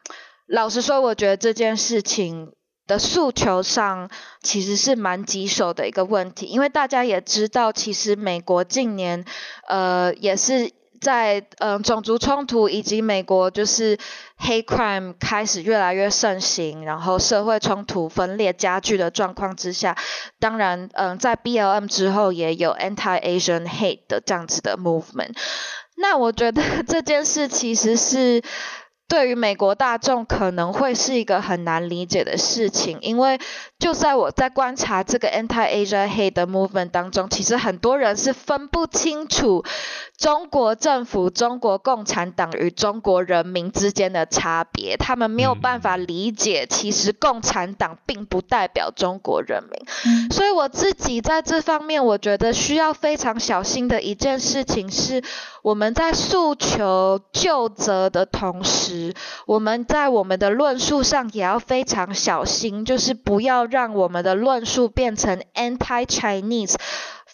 [0.46, 2.52] 老实说，我觉得这件事情
[2.88, 4.10] 的诉求上
[4.42, 9.24] 其实是蛮棘手的一个问题，因为大家也知道，其实美国近年，
[9.68, 13.96] 呃，也是在嗯、种族冲突以及美国就是
[14.38, 19.96] hate crime 开始越来越盛行，然后社会冲突分裂加剧的状况之下，
[20.40, 25.36] 当然，嗯、在 BLM 之后也有 anti-Asian hate 的这样子的 movement。
[26.00, 28.42] 那我觉得 这件事其实是
[29.10, 33.40] 对于美国大众可能会是一个很难理解的事情，因为
[33.80, 39.64] 就在我在观察这个 anti-Asian hate 的 movement 当中，其实很多人是分不清楚。
[40.16, 49.82] 中国政府、中国共产党与中国人民之间的差别，他们没有办法理解，其实共产党并不代表中国人民。
[50.04, 50.30] 嗯。
[50.30, 55.22] 所以我自己在这方面，我觉得需要非常小心的一件事情是，
[55.62, 58.99] 我们在诉求救责的同时，
[59.46, 66.74] 我们在我们的论述上也要非常小心，就是不要让我们的论述变成 anti-Chinese。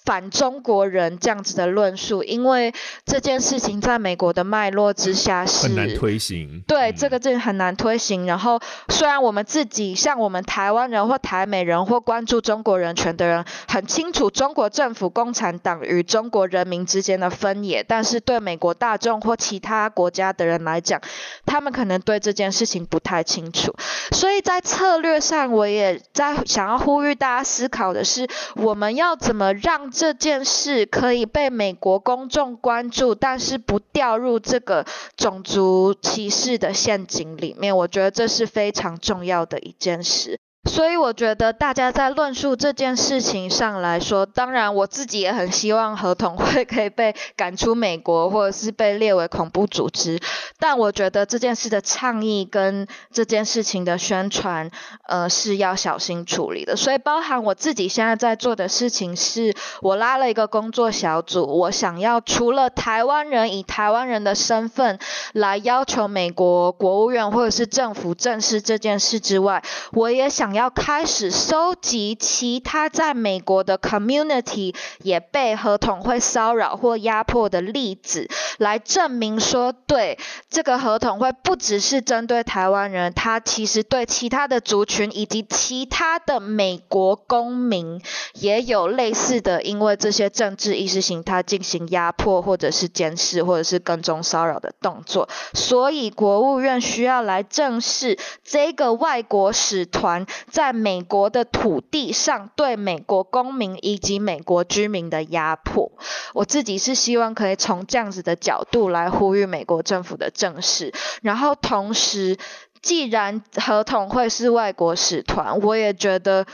[0.06, 2.72] 反中国人这样子的论述，因为
[3.04, 6.62] 这件事情在美国的脉络之下是很难推行。
[6.64, 8.24] 对，嗯、这个真的很难推行。
[8.24, 21.00] 然后，虽然我们自己像我们台湾人或台美人或关注中国人权的人，很清楚中国政府、共产党与中国人民之间的分野，但是对美国大众或其他国家的人来讲，
[21.44, 23.74] 他们可能对这件事情不太清楚。
[24.12, 29.90] 所以在策略上，我也在想要呼吁大家思考的是，我们要怎么让。
[29.96, 34.84] 这件事可以被美国公众关注，但是不掉入这个
[35.16, 37.74] 种族歧视的陷阱里面。
[37.74, 40.38] 我觉得这是非常重要的一件事。
[40.66, 50.18] 所以我觉得大家在论述这件事情上来说，当然我自己也很希望合同会可以被赶出美国，或者是被列为恐怖组织。
[50.58, 54.68] 但我觉得这件事的倡议跟这件事情的宣传，
[55.06, 56.74] 呃，是要小心处理的。
[56.74, 64.98] 所以包含我自己现在在做的事情是，我拉了一个工作小组，我想要除了台湾人以台湾人的身份
[65.32, 69.62] 来要求美国国务院或者是政府正视这件事之外，
[69.92, 70.55] 我也想。
[70.56, 78.28] 要开始收集其他在美国的 community 也被合同会骚扰或压迫的例子，
[78.58, 88.00] 来证明说，对，这个合同会不只是针对台湾人，它其实对其他的族群以及其他的美国公民
[88.34, 100.26] 也有类似的，因为这些政治意识形态进行压迫或者是监视或者是跟踪骚扰的动作，所以国务院需要来正视这个外国使团。
[100.50, 105.92] 在美国的土地上对美国公民以及美国居民的压迫，
[106.34, 110.92] 我自己是希望可以从这样子的角度来呼吁美国政府的正视。
[111.22, 112.36] 然后同时，
[112.80, 116.46] 既然合同会是外国使团，我也觉得。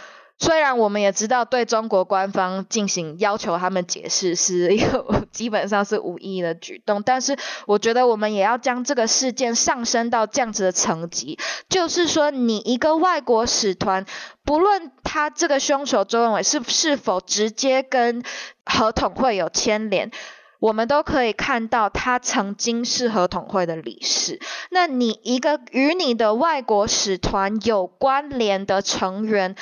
[0.42, 7.36] 虽然我们也知道对中国官方进行要求他们解释是一个基本上是无意义的举动，但是
[7.68, 11.38] 我觉得我们也要将这个事件上升到这样子的层级，
[11.68, 14.04] 就是说你一个外国使团，
[14.44, 18.24] 不论他这个凶手周文伟是是否直接跟
[18.66, 20.10] 合统会有牵连。
[20.58, 24.38] 我们都可以看到他曾经是合统会的理事。
[24.70, 29.56] 那你一个与你的外国使团有关联的成员，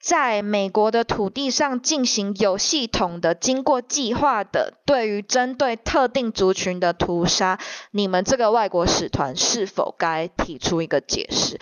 [0.00, 7.58] 在美国的土地上进行有系统的、经过计划的对于针对特定族群的屠杀，
[7.90, 11.58] 你们这个外国使团是否该提出一个解释？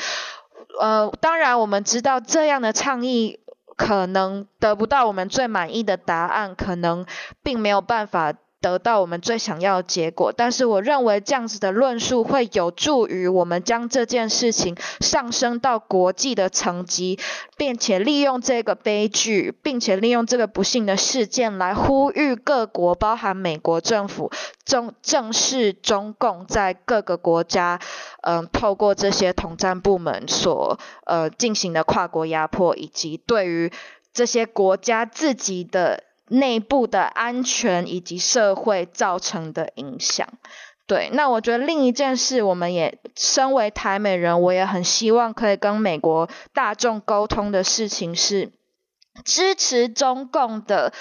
[0.81, 3.41] 呃，当然我们知道这样的倡议
[3.77, 7.07] 可能得不到我们最满意的答案，可能
[7.43, 8.35] 并没有办法。
[8.61, 17.19] 得到我们最想要的结果，但是我认为这样子的论述会有助于我们将这件事情上升到国际的层级，
[17.57, 24.33] 并且利用这个悲剧，并且利用这个不幸的事件来呼吁各国，包含美国政府，
[24.65, 27.79] 正正视中共在各个国家，
[28.23, 33.71] 嗯、透过这些统战部门所呃进行的跨国压迫，以及对于
[34.13, 36.06] 这些国家自己的。
[36.29, 40.29] 内部的安全以及社会造成的影响，
[40.87, 41.09] 对。
[41.13, 48.51] 那我觉得另一件事，我们也身为台美人，我也很希望可以跟美国大众沟通的事情是，
[49.25, 50.93] 支持中共的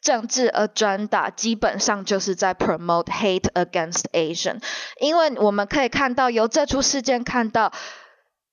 [0.00, 4.60] 政治 agenda，基本上就是在 promote hate against Asian，
[5.00, 7.72] 因为我们可以看到，由这出事件看到。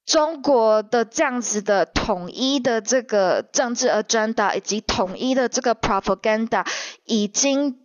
[0.10, 6.66] 中国的这样子的统一的这个政治 agenda 以及统一的这个 propaganda，
[7.06, 7.78] 已经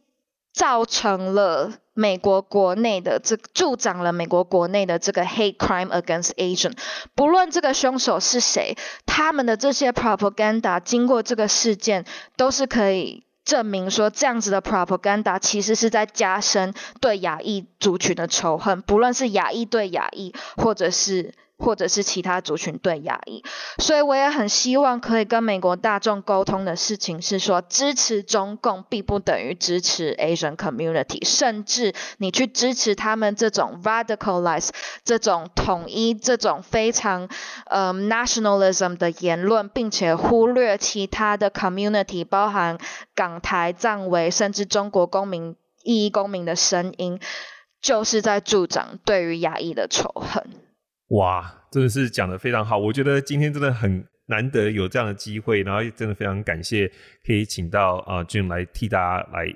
[0.55, 6.73] 造成了美国国内的这助长了美国国内的这个 hate crime against Asian。
[7.15, 12.07] 不论这个凶手是谁，他们的这些 propaganda 经过这个事件，
[12.39, 16.73] 都是可以证明说，这样子的 propaganda 其实是在加深
[17.03, 21.35] 对亚裔族群的仇恨，不论是亚裔对亚裔，或者是。
[21.57, 23.43] 或者是其他族群对亚裔，
[23.79, 34.71] 所以我也很希望可以跟美国大众沟通的事情是说，支持中共并不等于支持 Asian community，甚至你去支持他们这种 radicalize
[35.05, 37.29] 这种统一、这种非常
[37.67, 42.79] 呃、nationalism 的言论，并且忽略其他的 community，包含
[43.15, 47.21] 港台、藏维，甚至中国公民、异议公民的声音，
[47.81, 50.64] 就是在助长对于亚裔的仇恨。
[51.17, 52.79] 哇，真的是讲的非常好！
[52.79, 56.91] 我觉得今天真的很难得有这样的机会，然后真的非常感谢
[57.27, 59.47] 可以请到啊俊来替大家来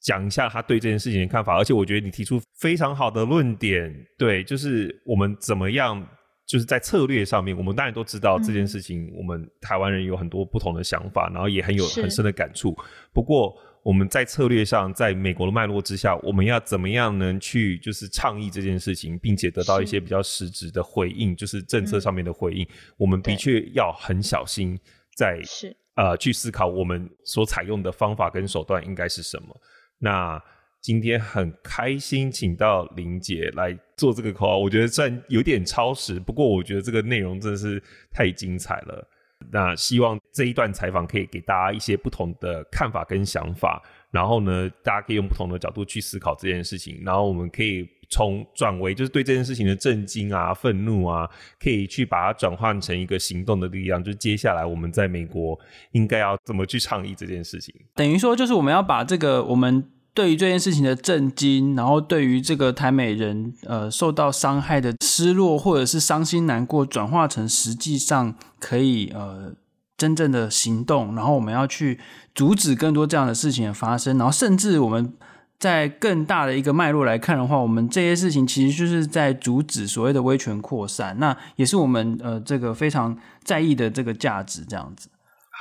[0.00, 1.56] 讲一下他对这件事情的看法。
[1.56, 6.00] 而且我觉得你提出非常好的论点，对，就是我们怎么样，
[6.46, 12.76] 就是在策略上面，我们当然都知道这件事情，我们台湾人有很多不同的想法，然后也很有很深的感触。
[13.12, 13.54] 不过。
[13.86, 22.64] 我们在策略上，在美国的脉络之下，我们要怎么样能去就是倡议这件事情，并且得到一些比较实质的回应，就是政策上面的回应。
[22.64, 24.76] 嗯、我们的确要很小心
[25.14, 29.56] 在，在呃去思考我们所采用的方法跟手段应该是什么。
[30.00, 30.42] 那
[30.80, 37.80] 今天很开心请到林姐来做这个 call，我觉得算有点超时，不过我觉得这个内容真的是
[38.10, 39.08] 太精彩了。
[39.50, 51.28] 那希望这一段采访可以给大家一些不同的看法跟想法，然后呢，大家可以用不同的角度去思考这件事情，然后我们可以从转为就是对这件事情的震惊啊、愤怒啊，
[51.60, 54.02] 可以去把它转换成一个行动的力量。
[54.02, 55.58] 就接下来我们在美国
[55.92, 57.74] 应该要怎么去倡议这件事情？
[57.94, 59.90] 等于说，就是我们要把这个我们。
[60.16, 69.52] 对于这件事情的震惊，然后对于这个台美人呃受到伤害的失落或者是伤心难过，转化成实际上可以呃
[69.98, 72.00] 真正的行动，然后我们要去
[72.34, 75.12] 阻止更多这样的事情的发生，然后甚至我们
[75.58, 83.14] 在更大的一个脉络来看的话，我们这些事情其实就是在阻止所谓的威权扩散，那也是我们呃这个非常
[83.44, 85.10] 在意的这个价值，这样子。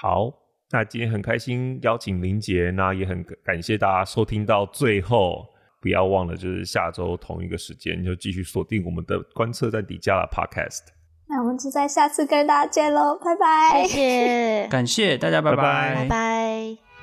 [0.01, 0.44] 好。
[0.71, 5.45] 那今天很开心邀请林杰，那也很感谢大家收听到最后，
[5.81, 10.81] 不要忘了就是下周同一个时间就继续锁定我们的观测在底下的 Podcast。
[11.27, 13.87] 那我们就在下次跟大家见喽，拜拜！
[13.87, 16.94] 谢谢，感谢大家，拜拜，拜拜。